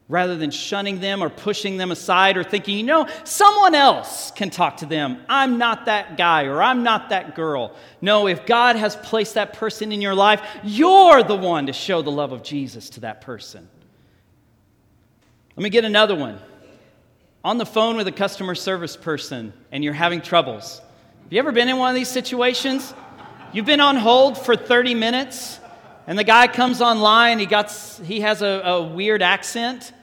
Rather 0.08 0.38
than 0.38 0.52
shunning 0.52 1.00
them 1.00 1.24
or 1.24 1.30
pushing 1.30 1.78
them 1.78 1.90
aside 1.90 2.38
or 2.38 2.44
thinking, 2.44 2.78
you 2.78 2.84
know, 2.84 3.08
someone 3.24 3.74
else 3.74 4.30
can 4.32 4.52
talk 4.52 4.78
to 4.78 4.86
them. 4.86 5.24
I'm 5.28 5.58
not 5.58 5.86
that 5.86 6.16
guy 6.16 6.46
or 6.46 6.62
I'm 6.62 6.84
not 6.84 7.10
that 7.10 7.36
girl. 7.36 7.76
No, 8.02 8.28
if 8.28 8.46
God 8.46 8.76
has 8.76 8.96
placed 8.98 9.34
that 9.34 9.54
person 9.54 9.92
in 9.92 10.02
your 10.02 10.14
life, 10.14 10.42
you're 10.64 11.24
the 11.24 11.36
one 11.36 11.66
to 11.66 11.74
show 11.74 12.04
the 12.04 12.12
love 12.12 12.34
of 12.34 12.44
Jesus 12.44 12.92
to 12.92 13.00
that 13.00 13.22
person. 13.22 13.68
Let 15.56 15.64
me 15.64 15.70
get 15.70 15.86
another 15.86 16.16
one 16.16 16.40
on 17.46 17.60
the 17.60 17.66
phone 17.66 17.96
with 17.96 18.08
a 18.08 18.12
customer 18.12 18.56
service 18.56 18.98
person 18.98 19.54
and 19.72 19.84
you're 19.84 19.94
having 19.94 20.20
troubles. 20.20 20.82
Have 21.24 21.32
you 21.32 21.38
ever 21.38 21.52
been 21.52 21.70
in 21.70 21.78
one 21.78 21.92
of 21.92 21.96
these 21.96 22.10
situations? 22.10 22.92
You've 23.54 23.68
been 23.68 23.80
on 23.80 23.98
hold 23.98 24.36
for 24.36 24.56
30 24.56 24.96
minutes 24.96 25.60
and 26.08 26.18
the 26.18 26.24
guy 26.24 26.48
comes 26.48 26.82
online, 26.82 27.38
he, 27.38 27.46
got, 27.46 27.72
he 28.04 28.22
has 28.22 28.42
a, 28.42 28.62
a 28.66 28.84
weird 28.84 29.22
accent, 29.22 29.94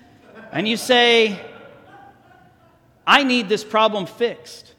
and 0.53 0.69
you 0.69 0.77
say, 0.77 1.41
I 3.05 3.25
need 3.25 3.49
this 3.49 3.65
problem 3.65 4.07
fixed. 4.07 4.75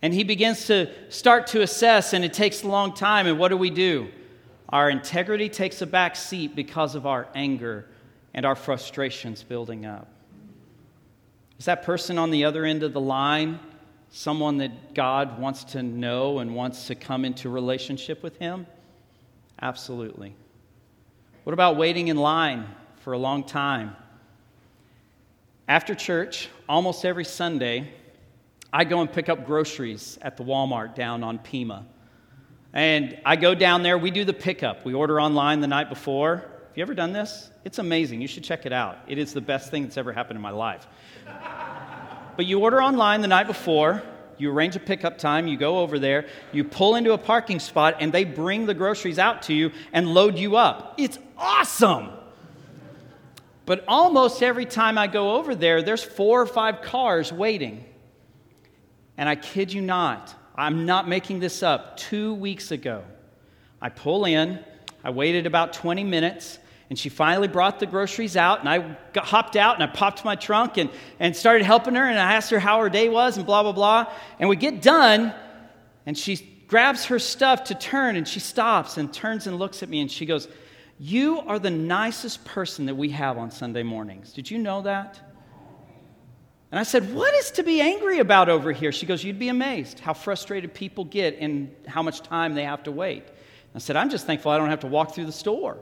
And 0.00 0.12
he 0.12 0.24
begins 0.24 0.66
to 0.66 0.90
start 1.10 1.48
to 1.48 1.62
assess, 1.62 2.12
and 2.12 2.24
it 2.24 2.32
takes 2.32 2.62
a 2.62 2.68
long 2.68 2.94
time. 2.94 3.26
And 3.26 3.38
what 3.38 3.48
do 3.48 3.56
we 3.56 3.70
do? 3.70 4.08
Our 4.68 4.88
integrity 4.88 5.48
takes 5.48 5.82
a 5.82 5.86
back 5.86 6.16
seat 6.16 6.54
because 6.54 6.94
of 6.94 7.06
our 7.06 7.28
anger 7.34 7.86
and 8.32 8.46
our 8.46 8.56
frustrations 8.56 9.42
building 9.42 9.84
up. 9.84 10.08
Is 11.58 11.64
that 11.64 11.82
person 11.82 12.18
on 12.18 12.30
the 12.30 12.44
other 12.44 12.64
end 12.64 12.82
of 12.82 12.92
the 12.92 13.00
line 13.00 13.58
someone 14.10 14.58
that 14.58 14.94
God 14.94 15.38
wants 15.38 15.64
to 15.64 15.82
know 15.82 16.38
and 16.38 16.54
wants 16.54 16.86
to 16.86 16.94
come 16.94 17.24
into 17.24 17.48
relationship 17.48 18.22
with 18.22 18.36
Him? 18.38 18.66
Absolutely. 19.60 20.34
What 21.44 21.52
about 21.52 21.76
waiting 21.76 22.08
in 22.08 22.16
line 22.16 22.66
for 23.00 23.12
a 23.12 23.18
long 23.18 23.44
time? 23.44 23.96
After 25.66 25.94
church, 25.94 26.48
almost 26.68 27.04
every 27.04 27.24
Sunday, 27.24 27.92
I 28.72 28.84
go 28.84 29.00
and 29.00 29.12
pick 29.12 29.28
up 29.28 29.44
groceries 29.44 30.18
at 30.22 30.36
the 30.36 30.44
Walmart 30.44 30.94
down 30.94 31.24
on 31.24 31.38
Pima. 31.38 31.86
And 32.72 33.18
I 33.24 33.36
go 33.36 33.54
down 33.54 33.82
there, 33.82 33.98
we 33.98 34.10
do 34.10 34.24
the 34.24 34.32
pickup. 34.32 34.84
We 34.84 34.94
order 34.94 35.20
online 35.20 35.60
the 35.60 35.66
night 35.66 35.88
before. 35.88 36.44
You 36.78 36.82
ever 36.82 36.94
done 36.94 37.12
this? 37.12 37.50
It's 37.64 37.80
amazing. 37.80 38.20
You 38.20 38.28
should 38.28 38.44
check 38.44 38.64
it 38.64 38.72
out. 38.72 38.98
It 39.08 39.18
is 39.18 39.32
the 39.32 39.40
best 39.40 39.68
thing 39.68 39.82
that's 39.82 39.96
ever 39.96 40.12
happened 40.12 40.36
in 40.36 40.42
my 40.42 40.52
life. 40.52 40.86
but 42.36 42.46
you 42.46 42.60
order 42.60 42.80
online 42.80 43.20
the 43.20 43.26
night 43.26 43.48
before, 43.48 44.00
you 44.36 44.52
arrange 44.52 44.76
a 44.76 44.78
pickup 44.78 45.18
time, 45.18 45.48
you 45.48 45.56
go 45.56 45.80
over 45.80 45.98
there, 45.98 46.28
you 46.52 46.62
pull 46.62 46.94
into 46.94 47.14
a 47.14 47.18
parking 47.18 47.58
spot, 47.58 47.96
and 47.98 48.12
they 48.12 48.22
bring 48.22 48.66
the 48.66 48.74
groceries 48.74 49.18
out 49.18 49.42
to 49.42 49.54
you 49.54 49.72
and 49.92 50.06
load 50.06 50.38
you 50.38 50.54
up. 50.54 50.94
It's 50.98 51.18
awesome. 51.36 52.10
But 53.66 53.82
almost 53.88 54.40
every 54.40 54.64
time 54.64 54.98
I 54.98 55.08
go 55.08 55.34
over 55.34 55.56
there, 55.56 55.82
there's 55.82 56.04
four 56.04 56.40
or 56.40 56.46
five 56.46 56.82
cars 56.82 57.32
waiting. 57.32 57.84
And 59.16 59.28
I 59.28 59.34
kid 59.34 59.72
you 59.72 59.82
not, 59.82 60.32
I'm 60.54 60.86
not 60.86 61.08
making 61.08 61.40
this 61.40 61.60
up. 61.64 61.96
Two 61.96 62.34
weeks 62.34 62.70
ago, 62.70 63.02
I 63.82 63.88
pull 63.88 64.26
in, 64.26 64.60
I 65.02 65.10
waited 65.10 65.44
about 65.44 65.72
20 65.72 66.04
minutes, 66.04 66.60
and 66.90 66.98
she 66.98 67.08
finally 67.08 67.48
brought 67.48 67.80
the 67.80 67.86
groceries 67.86 68.36
out, 68.36 68.60
and 68.60 68.68
I 68.68 68.96
got, 69.12 69.26
hopped 69.26 69.56
out 69.56 69.74
and 69.74 69.82
I 69.84 69.86
popped 69.88 70.24
my 70.24 70.36
trunk 70.36 70.78
and, 70.78 70.88
and 71.20 71.36
started 71.36 71.64
helping 71.64 71.94
her, 71.94 72.04
and 72.04 72.18
I 72.18 72.32
asked 72.32 72.50
her 72.50 72.58
how 72.58 72.80
her 72.80 72.88
day 72.88 73.08
was, 73.08 73.36
and 73.36 73.44
blah, 73.44 73.62
blah, 73.62 73.72
blah. 73.72 74.12
And 74.38 74.48
we 74.48 74.56
get 74.56 74.80
done, 74.80 75.34
and 76.06 76.16
she 76.16 76.36
grabs 76.66 77.06
her 77.06 77.18
stuff 77.18 77.64
to 77.64 77.74
turn, 77.74 78.16
and 78.16 78.26
she 78.26 78.40
stops 78.40 78.96
and 78.96 79.12
turns 79.12 79.46
and 79.46 79.58
looks 79.58 79.82
at 79.82 79.88
me, 79.88 80.00
and 80.00 80.10
she 80.10 80.24
goes, 80.24 80.48
You 80.98 81.40
are 81.40 81.58
the 81.58 81.70
nicest 81.70 82.44
person 82.46 82.86
that 82.86 82.94
we 82.94 83.10
have 83.10 83.36
on 83.36 83.50
Sunday 83.50 83.82
mornings. 83.82 84.32
Did 84.32 84.50
you 84.50 84.56
know 84.56 84.82
that? 84.82 85.20
And 86.70 86.78
I 86.78 86.84
said, 86.84 87.14
What 87.14 87.34
is 87.34 87.50
to 87.52 87.62
be 87.62 87.82
angry 87.82 88.18
about 88.18 88.48
over 88.48 88.72
here? 88.72 88.92
She 88.92 89.04
goes, 89.04 89.22
You'd 89.22 89.38
be 89.38 89.48
amazed 89.48 90.00
how 90.00 90.14
frustrated 90.14 90.72
people 90.72 91.04
get 91.04 91.36
and 91.38 91.74
how 91.86 92.02
much 92.02 92.22
time 92.22 92.54
they 92.54 92.64
have 92.64 92.82
to 92.84 92.92
wait. 92.92 93.24
I 93.74 93.78
said, 93.78 93.96
I'm 93.96 94.08
just 94.08 94.26
thankful 94.26 94.50
I 94.50 94.56
don't 94.56 94.70
have 94.70 94.80
to 94.80 94.86
walk 94.86 95.14
through 95.14 95.26
the 95.26 95.32
store. 95.32 95.76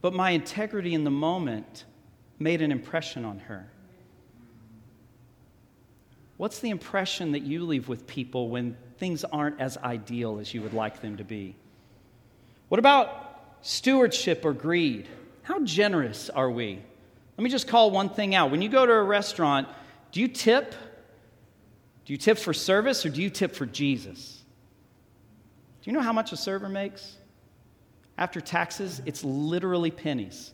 But 0.00 0.12
my 0.12 0.30
integrity 0.30 0.94
in 0.94 1.04
the 1.04 1.10
moment 1.10 1.84
made 2.38 2.62
an 2.62 2.70
impression 2.70 3.24
on 3.24 3.40
her. 3.40 3.68
What's 6.36 6.60
the 6.60 6.70
impression 6.70 7.32
that 7.32 7.42
you 7.42 7.64
leave 7.64 7.88
with 7.88 8.06
people 8.06 8.48
when 8.48 8.76
things 8.98 9.24
aren't 9.24 9.60
as 9.60 9.76
ideal 9.76 10.38
as 10.38 10.54
you 10.54 10.62
would 10.62 10.72
like 10.72 11.02
them 11.02 11.16
to 11.16 11.24
be? 11.24 11.56
What 12.68 12.78
about 12.78 13.56
stewardship 13.62 14.44
or 14.44 14.52
greed? 14.52 15.08
How 15.42 15.60
generous 15.64 16.30
are 16.30 16.50
we? 16.50 16.80
Let 17.36 17.42
me 17.42 17.50
just 17.50 17.66
call 17.66 17.90
one 17.90 18.08
thing 18.08 18.34
out. 18.34 18.52
When 18.52 18.62
you 18.62 18.68
go 18.68 18.86
to 18.86 18.92
a 18.92 19.02
restaurant, 19.02 19.68
do 20.12 20.20
you 20.20 20.28
tip? 20.28 20.74
Do 22.04 22.12
you 22.12 22.16
tip 22.16 22.38
for 22.38 22.54
service 22.54 23.04
or 23.04 23.10
do 23.10 23.20
you 23.20 23.30
tip 23.30 23.54
for 23.54 23.66
Jesus? 23.66 24.42
Do 25.82 25.90
you 25.90 25.96
know 25.96 26.02
how 26.02 26.12
much 26.12 26.32
a 26.32 26.36
server 26.36 26.68
makes? 26.68 27.17
After 28.18 28.40
taxes, 28.40 29.00
it's 29.06 29.22
literally 29.22 29.92
pennies. 29.92 30.52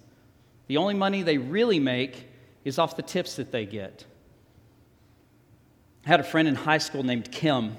The 0.67 0.77
only 0.77 0.93
money 0.93 1.23
they 1.23 1.39
really 1.39 1.81
make 1.81 2.29
is 2.63 2.79
off 2.79 2.95
the 2.95 3.03
tips 3.03 3.37
that 3.37 3.51
they 3.51 3.65
get. 3.65 4.05
I 6.05 6.11
had 6.11 6.21
a 6.21 6.25
friend 6.25 6.47
in 6.47 6.55
high 6.55 6.79
school 6.79 7.03
named 7.03 7.33
Kim, 7.33 7.77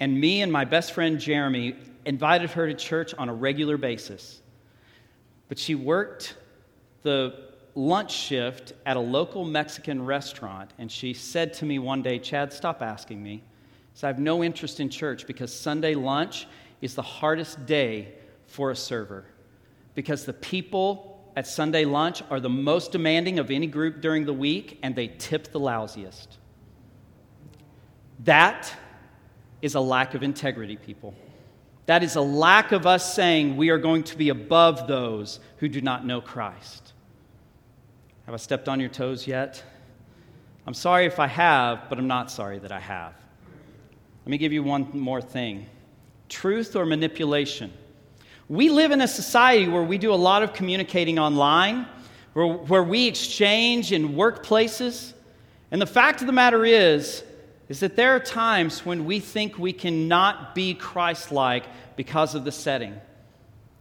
and 0.00 0.20
me 0.20 0.42
and 0.42 0.50
my 0.50 0.64
best 0.64 0.92
friend 0.92 1.20
Jeremy 1.20 1.76
invited 2.04 2.50
her 2.50 2.66
to 2.66 2.74
church 2.74 3.14
on 3.14 3.28
a 3.28 3.34
regular 3.34 3.76
basis. 3.76 4.42
But 5.48 5.60
she 5.60 5.76
worked 5.76 6.36
the 7.02 7.38
lunch 7.76 8.12
shift 8.12 8.72
at 8.84 8.96
a 8.96 9.00
local 9.00 9.44
Mexican 9.44 10.04
restaurant, 10.04 10.72
and 10.78 10.90
she 10.90 11.14
said 11.14 11.54
to 11.54 11.64
me 11.64 11.78
one 11.78 12.02
day, 12.02 12.18
Chad, 12.18 12.52
stop 12.52 12.82
asking 12.82 13.22
me. 13.22 13.44
So 13.94 14.08
I 14.08 14.10
have 14.10 14.18
no 14.18 14.42
interest 14.42 14.80
in 14.80 14.90
church 14.90 15.26
because 15.28 15.54
Sunday 15.54 15.94
lunch 15.94 16.48
is 16.80 16.96
the 16.96 17.02
hardest 17.02 17.64
day 17.64 18.12
for 18.56 18.70
a 18.70 18.76
server. 18.76 19.26
Because 19.94 20.24
the 20.24 20.32
people 20.32 21.30
at 21.36 21.46
Sunday 21.46 21.84
lunch 21.84 22.22
are 22.30 22.40
the 22.40 22.48
most 22.48 22.90
demanding 22.90 23.38
of 23.38 23.50
any 23.50 23.66
group 23.66 24.00
during 24.00 24.24
the 24.24 24.32
week 24.32 24.78
and 24.82 24.96
they 24.96 25.08
tip 25.08 25.52
the 25.52 25.60
lousiest. 25.60 26.28
That 28.24 28.72
is 29.60 29.74
a 29.74 29.80
lack 29.80 30.14
of 30.14 30.22
integrity, 30.22 30.76
people. 30.76 31.14
That 31.84 32.02
is 32.02 32.16
a 32.16 32.22
lack 32.22 32.72
of 32.72 32.86
us 32.86 33.14
saying 33.14 33.58
we 33.58 33.68
are 33.68 33.78
going 33.78 34.04
to 34.04 34.16
be 34.16 34.30
above 34.30 34.88
those 34.88 35.38
who 35.58 35.68
do 35.68 35.82
not 35.82 36.06
know 36.06 36.22
Christ. 36.22 36.94
Have 38.24 38.34
I 38.34 38.38
stepped 38.38 38.70
on 38.70 38.80
your 38.80 38.88
toes 38.88 39.26
yet? 39.26 39.62
I'm 40.66 40.74
sorry 40.74 41.04
if 41.04 41.20
I 41.20 41.26
have, 41.26 41.90
but 41.90 41.98
I'm 41.98 42.08
not 42.08 42.30
sorry 42.30 42.58
that 42.60 42.72
I 42.72 42.80
have. 42.80 43.12
Let 44.24 44.30
me 44.30 44.38
give 44.38 44.54
you 44.54 44.62
one 44.62 44.88
more 44.98 45.20
thing 45.20 45.66
truth 46.30 46.74
or 46.74 46.86
manipulation. 46.86 47.70
We 48.48 48.68
live 48.68 48.92
in 48.92 49.00
a 49.00 49.08
society 49.08 49.66
where 49.66 49.82
we 49.82 49.98
do 49.98 50.12
a 50.12 50.14
lot 50.14 50.44
of 50.44 50.52
communicating 50.52 51.18
online, 51.18 51.86
where, 52.32 52.46
where 52.46 52.82
we 52.82 53.08
exchange 53.08 53.90
in 53.90 54.10
workplaces. 54.10 55.12
And 55.72 55.82
the 55.82 55.86
fact 55.86 56.20
of 56.20 56.28
the 56.28 56.32
matter 56.32 56.64
is, 56.64 57.24
is 57.68 57.80
that 57.80 57.96
there 57.96 58.14
are 58.14 58.20
times 58.20 58.86
when 58.86 59.04
we 59.04 59.18
think 59.18 59.58
we 59.58 59.72
cannot 59.72 60.54
be 60.54 60.74
Christ 60.74 61.32
like 61.32 61.64
because 61.96 62.36
of 62.36 62.44
the 62.44 62.52
setting. 62.52 62.94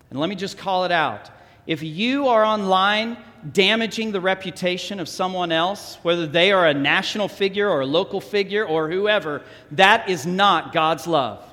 And 0.09 0.19
let 0.19 0.29
me 0.29 0.35
just 0.35 0.57
call 0.57 0.85
it 0.85 0.91
out. 0.91 1.29
If 1.67 1.83
you 1.83 2.27
are 2.27 2.43
online 2.43 3.17
damaging 3.51 4.11
the 4.11 4.21
reputation 4.21 4.99
of 4.99 5.07
someone 5.07 5.51
else, 5.51 5.99
whether 6.01 6.25
they 6.25 6.51
are 6.51 6.65
a 6.67 6.73
national 6.73 7.27
figure 7.27 7.69
or 7.69 7.81
a 7.81 7.85
local 7.85 8.21
figure 8.21 8.65
or 8.65 8.89
whoever, 8.89 9.43
that 9.71 10.09
is 10.09 10.25
not 10.25 10.73
God's 10.73 11.05
love. 11.05 11.43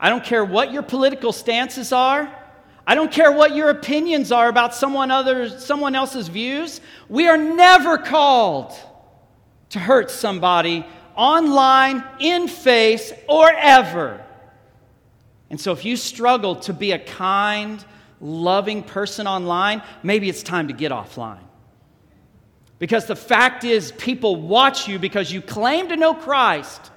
I 0.00 0.08
don't 0.08 0.24
care 0.24 0.44
what 0.44 0.72
your 0.72 0.82
political 0.82 1.32
stances 1.32 1.92
are. 1.92 2.32
I 2.86 2.94
don't 2.94 3.12
care 3.12 3.32
what 3.32 3.54
your 3.54 3.68
opinions 3.68 4.32
are 4.32 4.48
about 4.48 4.74
someone, 4.74 5.10
other, 5.10 5.50
someone 5.58 5.94
else's 5.94 6.28
views. 6.28 6.80
We 7.08 7.28
are 7.28 7.36
never 7.36 7.98
called 7.98 8.72
to 9.70 9.78
hurt 9.78 10.10
somebody 10.10 10.86
online, 11.14 12.04
in 12.20 12.48
face, 12.48 13.12
or 13.28 13.50
ever. 13.52 14.24
And 15.50 15.60
so 15.60 15.72
if 15.72 15.84
you 15.84 15.96
struggle 15.96 16.56
to 16.56 16.72
be 16.72 16.92
a 16.92 16.98
kind, 16.98 17.84
loving 18.20 18.82
person 18.82 19.26
online, 19.26 19.82
maybe 20.02 20.28
it's 20.28 20.42
time 20.42 20.68
to 20.68 20.74
get 20.74 20.92
offline. 20.92 21.42
Because 22.78 23.06
the 23.06 23.16
fact 23.16 23.64
is, 23.64 23.92
people 23.92 24.36
watch 24.36 24.86
you 24.88 24.98
because 24.98 25.32
you 25.32 25.42
claim 25.42 25.88
to 25.88 25.96
know 25.96 26.14
Christ. 26.14 26.92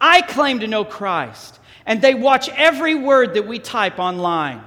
I 0.00 0.20
claim 0.20 0.60
to 0.60 0.66
know 0.66 0.84
Christ. 0.84 1.58
And 1.86 2.00
they 2.00 2.14
watch 2.14 2.48
every 2.50 2.94
word 2.94 3.34
that 3.34 3.46
we 3.46 3.58
type 3.58 3.98
online. 3.98 4.62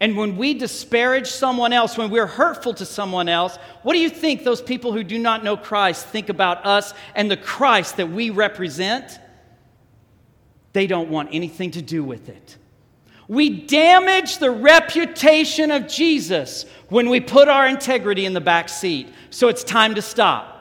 And 0.00 0.16
when 0.16 0.38
we 0.38 0.54
disparage 0.54 1.26
someone 1.26 1.74
else, 1.74 1.98
when 1.98 2.10
we're 2.10 2.26
hurtful 2.26 2.72
to 2.74 2.86
someone 2.86 3.28
else, 3.28 3.56
what 3.82 3.92
do 3.92 3.98
you 3.98 4.08
think 4.08 4.42
those 4.42 4.62
people 4.62 4.92
who 4.92 5.04
do 5.04 5.18
not 5.18 5.44
know 5.44 5.58
Christ 5.58 6.06
think 6.06 6.30
about 6.30 6.64
us 6.64 6.94
and 7.14 7.30
the 7.30 7.36
Christ 7.36 7.98
that 7.98 8.10
we 8.10 8.30
represent? 8.30 9.20
They 10.72 10.86
don't 10.86 11.10
want 11.10 11.28
anything 11.32 11.72
to 11.72 11.82
do 11.82 12.02
with 12.02 12.30
it. 12.30 12.56
We 13.28 13.66
damage 13.66 14.38
the 14.38 14.50
reputation 14.50 15.70
of 15.70 15.86
Jesus 15.86 16.64
when 16.88 17.10
we 17.10 17.20
put 17.20 17.48
our 17.48 17.68
integrity 17.68 18.24
in 18.24 18.32
the 18.32 18.40
back 18.40 18.68
seat. 18.68 19.08
So 19.28 19.48
it's 19.48 19.62
time 19.62 19.94
to 19.96 20.02
stop. 20.02 20.59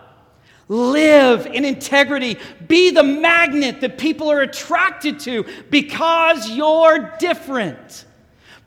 Live 0.70 1.48
in 1.48 1.66
integrity. 1.66 2.38
Be 2.68 2.92
the 2.92 3.04
magnet 3.04 3.82
that 3.82 3.98
people 3.98 4.32
are 4.32 4.42
attracted 4.42 5.20
to 5.22 5.44
because 5.72 6.52
you're 6.52 7.16
different. 7.18 8.06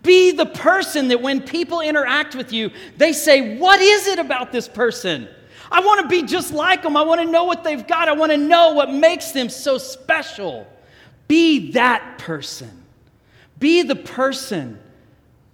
Be 0.02 0.32
the 0.32 0.46
person 0.46 1.08
that 1.08 1.22
when 1.22 1.40
people 1.40 1.80
interact 1.80 2.34
with 2.34 2.52
you, 2.52 2.72
they 2.96 3.12
say, 3.12 3.56
What 3.56 3.80
is 3.80 4.08
it 4.08 4.18
about 4.18 4.50
this 4.50 4.66
person? 4.66 5.28
I 5.70 5.78
want 5.80 6.02
to 6.02 6.08
be 6.08 6.26
just 6.26 6.52
like 6.52 6.82
them. 6.82 6.96
I 6.96 7.02
want 7.02 7.20
to 7.20 7.26
know 7.30 7.44
what 7.44 7.62
they've 7.62 7.86
got. 7.86 8.08
I 8.08 8.12
want 8.12 8.32
to 8.32 8.36
know 8.36 8.72
what 8.72 8.92
makes 8.92 9.30
them 9.30 9.48
so 9.48 9.78
special. 9.78 10.66
Be 11.28 11.70
that 11.70 12.18
person. 12.18 12.82
Be 13.60 13.82
the 13.82 13.94
person 13.94 14.80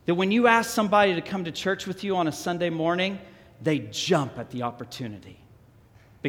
that 0.07 0.15
when 0.15 0.33
you 0.33 0.47
ask 0.47 0.71
somebody 0.71 1.15
to 1.15 1.21
come 1.21 1.45
to 1.45 1.53
church 1.53 1.87
with 1.87 2.03
you 2.03 2.17
on 2.17 2.27
a 2.27 2.33
Sunday 2.33 2.71
morning, 2.71 3.19
they 3.63 3.81
jump 3.81 4.39
at 4.39 4.51
the 4.51 4.63
opportunity 4.63 5.39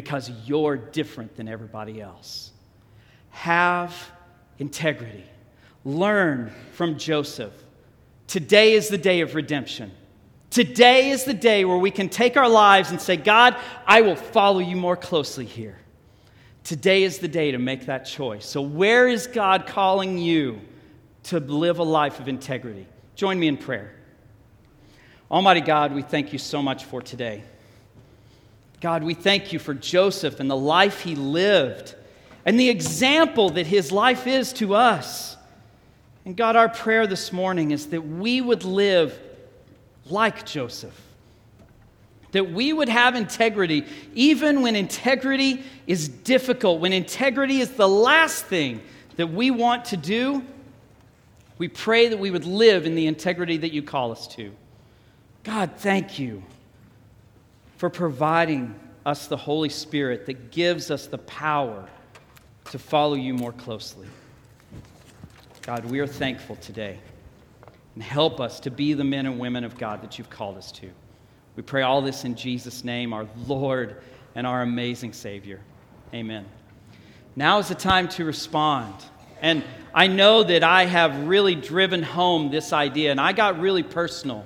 because 0.00 0.30
you're 0.46 0.78
different 0.78 1.36
than 1.36 1.46
everybody 1.46 2.00
else. 2.00 2.52
Have 3.28 3.94
integrity. 4.58 5.24
Learn 5.84 6.50
from 6.72 6.96
Joseph. 6.96 7.52
Today 8.26 8.72
is 8.72 8.88
the 8.88 8.96
day 8.96 9.20
of 9.20 9.34
redemption. 9.34 9.92
Today 10.48 11.10
is 11.10 11.24
the 11.24 11.34
day 11.34 11.66
where 11.66 11.76
we 11.76 11.90
can 11.90 12.08
take 12.08 12.38
our 12.38 12.48
lives 12.48 12.90
and 12.90 12.98
say, 12.98 13.18
God, 13.18 13.54
I 13.86 14.00
will 14.00 14.16
follow 14.16 14.60
you 14.60 14.74
more 14.74 14.96
closely 14.96 15.44
here. 15.44 15.78
Today 16.64 17.02
is 17.02 17.18
the 17.18 17.28
day 17.28 17.50
to 17.50 17.58
make 17.58 17.84
that 17.84 18.06
choice. 18.06 18.46
So, 18.46 18.62
where 18.62 19.06
is 19.06 19.26
God 19.26 19.66
calling 19.66 20.16
you 20.16 20.62
to 21.24 21.40
live 21.40 21.78
a 21.78 21.82
life 21.82 22.20
of 22.20 22.26
integrity? 22.26 22.86
Join 23.16 23.38
me 23.38 23.48
in 23.48 23.58
prayer. 23.58 23.94
Almighty 25.30 25.60
God, 25.60 25.92
we 25.92 26.00
thank 26.00 26.32
you 26.32 26.38
so 26.38 26.62
much 26.62 26.86
for 26.86 27.02
today. 27.02 27.42
God, 28.80 29.04
we 29.04 29.14
thank 29.14 29.52
you 29.52 29.58
for 29.58 29.74
Joseph 29.74 30.40
and 30.40 30.50
the 30.50 30.56
life 30.56 31.02
he 31.02 31.14
lived 31.14 31.94
and 32.46 32.58
the 32.58 32.70
example 32.70 33.50
that 33.50 33.66
his 33.66 33.92
life 33.92 34.26
is 34.26 34.52
to 34.54 34.74
us. 34.74 35.36
And 36.24 36.36
God, 36.36 36.56
our 36.56 36.68
prayer 36.68 37.06
this 37.06 37.32
morning 37.32 37.70
is 37.70 37.88
that 37.88 38.00
we 38.00 38.40
would 38.40 38.64
live 38.64 39.18
like 40.06 40.46
Joseph. 40.46 40.98
That 42.32 42.52
we 42.52 42.72
would 42.72 42.88
have 42.88 43.16
integrity 43.16 43.84
even 44.14 44.62
when 44.62 44.76
integrity 44.76 45.62
is 45.86 46.08
difficult, 46.08 46.80
when 46.80 46.92
integrity 46.92 47.60
is 47.60 47.70
the 47.72 47.88
last 47.88 48.46
thing 48.46 48.80
that 49.16 49.26
we 49.26 49.50
want 49.50 49.86
to 49.86 49.96
do. 49.96 50.42
We 51.58 51.68
pray 51.68 52.08
that 52.08 52.18
we 52.18 52.30
would 52.30 52.46
live 52.46 52.86
in 52.86 52.94
the 52.94 53.06
integrity 53.06 53.58
that 53.58 53.72
you 53.72 53.82
call 53.82 54.12
us 54.12 54.26
to. 54.28 54.52
God, 55.42 55.72
thank 55.76 56.18
you 56.18 56.42
for 57.80 57.88
providing 57.88 58.78
us 59.06 59.26
the 59.26 59.38
Holy 59.38 59.70
Spirit 59.70 60.26
that 60.26 60.50
gives 60.50 60.90
us 60.90 61.06
the 61.06 61.16
power 61.16 61.88
to 62.70 62.78
follow 62.78 63.14
you 63.14 63.32
more 63.32 63.52
closely. 63.52 64.06
God, 65.62 65.86
we 65.86 66.00
are 66.00 66.06
thankful 66.06 66.56
today 66.56 66.98
and 67.94 68.02
help 68.02 68.38
us 68.38 68.60
to 68.60 68.70
be 68.70 68.92
the 68.92 69.02
men 69.02 69.24
and 69.24 69.38
women 69.38 69.64
of 69.64 69.78
God 69.78 70.02
that 70.02 70.18
you've 70.18 70.28
called 70.28 70.58
us 70.58 70.70
to. 70.72 70.90
We 71.56 71.62
pray 71.62 71.80
all 71.80 72.02
this 72.02 72.26
in 72.26 72.34
Jesus' 72.34 72.84
name, 72.84 73.14
our 73.14 73.26
Lord 73.46 74.02
and 74.34 74.46
our 74.46 74.60
amazing 74.60 75.14
Savior. 75.14 75.60
Amen. 76.12 76.44
Now 77.34 77.60
is 77.60 77.68
the 77.68 77.74
time 77.74 78.08
to 78.08 78.26
respond. 78.26 78.92
And 79.40 79.64
I 79.94 80.06
know 80.06 80.42
that 80.42 80.62
I 80.62 80.84
have 80.84 81.26
really 81.26 81.54
driven 81.54 82.02
home 82.02 82.50
this 82.50 82.74
idea, 82.74 83.10
and 83.10 83.18
I 83.18 83.32
got 83.32 83.58
really 83.58 83.82
personal. 83.82 84.44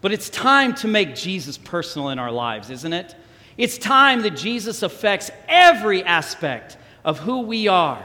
But 0.00 0.12
it's 0.12 0.30
time 0.30 0.74
to 0.76 0.88
make 0.88 1.14
Jesus 1.14 1.58
personal 1.58 2.08
in 2.08 2.18
our 2.18 2.32
lives, 2.32 2.70
isn't 2.70 2.92
it? 2.92 3.14
It's 3.56 3.76
time 3.76 4.22
that 4.22 4.36
Jesus 4.36 4.82
affects 4.82 5.30
every 5.48 6.02
aspect 6.02 6.78
of 7.04 7.18
who 7.18 7.40
we 7.40 7.68
are. 7.68 8.04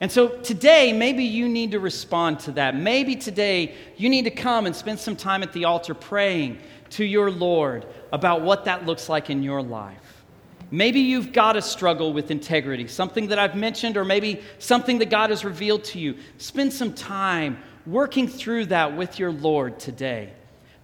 And 0.00 0.10
so 0.10 0.26
today, 0.26 0.92
maybe 0.92 1.22
you 1.22 1.48
need 1.48 1.70
to 1.70 1.78
respond 1.78 2.40
to 2.40 2.52
that. 2.52 2.74
Maybe 2.74 3.14
today 3.14 3.76
you 3.96 4.08
need 4.08 4.24
to 4.24 4.32
come 4.32 4.66
and 4.66 4.74
spend 4.74 4.98
some 4.98 5.14
time 5.14 5.44
at 5.44 5.52
the 5.52 5.66
altar 5.66 5.94
praying 5.94 6.58
to 6.90 7.04
your 7.04 7.30
Lord 7.30 7.86
about 8.12 8.42
what 8.42 8.64
that 8.64 8.84
looks 8.84 9.08
like 9.08 9.30
in 9.30 9.44
your 9.44 9.62
life. 9.62 10.24
Maybe 10.72 11.00
you've 11.00 11.32
got 11.32 11.56
a 11.56 11.62
struggle 11.62 12.12
with 12.12 12.32
integrity, 12.32 12.88
something 12.88 13.28
that 13.28 13.38
I've 13.38 13.54
mentioned, 13.54 13.96
or 13.96 14.04
maybe 14.04 14.40
something 14.58 14.98
that 14.98 15.10
God 15.10 15.30
has 15.30 15.44
revealed 15.44 15.84
to 15.84 16.00
you. 16.00 16.16
Spend 16.38 16.72
some 16.72 16.94
time 16.94 17.62
working 17.86 18.26
through 18.26 18.66
that 18.66 18.96
with 18.96 19.18
your 19.18 19.30
Lord 19.30 19.78
today. 19.78 20.32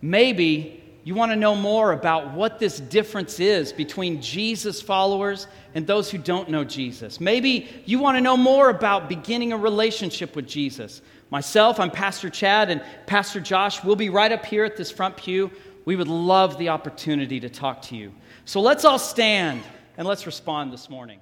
Maybe 0.00 0.82
you 1.04 1.14
want 1.14 1.32
to 1.32 1.36
know 1.36 1.54
more 1.54 1.92
about 1.92 2.34
what 2.34 2.58
this 2.58 2.78
difference 2.78 3.40
is 3.40 3.72
between 3.72 4.20
Jesus 4.20 4.82
followers 4.82 5.46
and 5.74 5.86
those 5.86 6.10
who 6.10 6.18
don't 6.18 6.50
know 6.50 6.64
Jesus. 6.64 7.20
Maybe 7.20 7.68
you 7.86 7.98
want 7.98 8.16
to 8.16 8.20
know 8.20 8.36
more 8.36 8.68
about 8.68 9.08
beginning 9.08 9.52
a 9.52 9.56
relationship 9.56 10.36
with 10.36 10.46
Jesus. 10.46 11.00
Myself, 11.30 11.80
I'm 11.80 11.90
Pastor 11.90 12.30
Chad, 12.30 12.70
and 12.70 12.82
Pastor 13.06 13.40
Josh 13.40 13.82
will 13.82 13.96
be 13.96 14.08
right 14.10 14.32
up 14.32 14.44
here 14.44 14.64
at 14.64 14.76
this 14.76 14.90
front 14.90 15.16
pew. 15.16 15.50
We 15.84 15.96
would 15.96 16.08
love 16.08 16.58
the 16.58 16.68
opportunity 16.68 17.40
to 17.40 17.48
talk 17.48 17.82
to 17.82 17.96
you. 17.96 18.12
So 18.44 18.60
let's 18.60 18.84
all 18.84 18.98
stand 18.98 19.62
and 19.96 20.06
let's 20.06 20.26
respond 20.26 20.72
this 20.72 20.90
morning. 20.90 21.20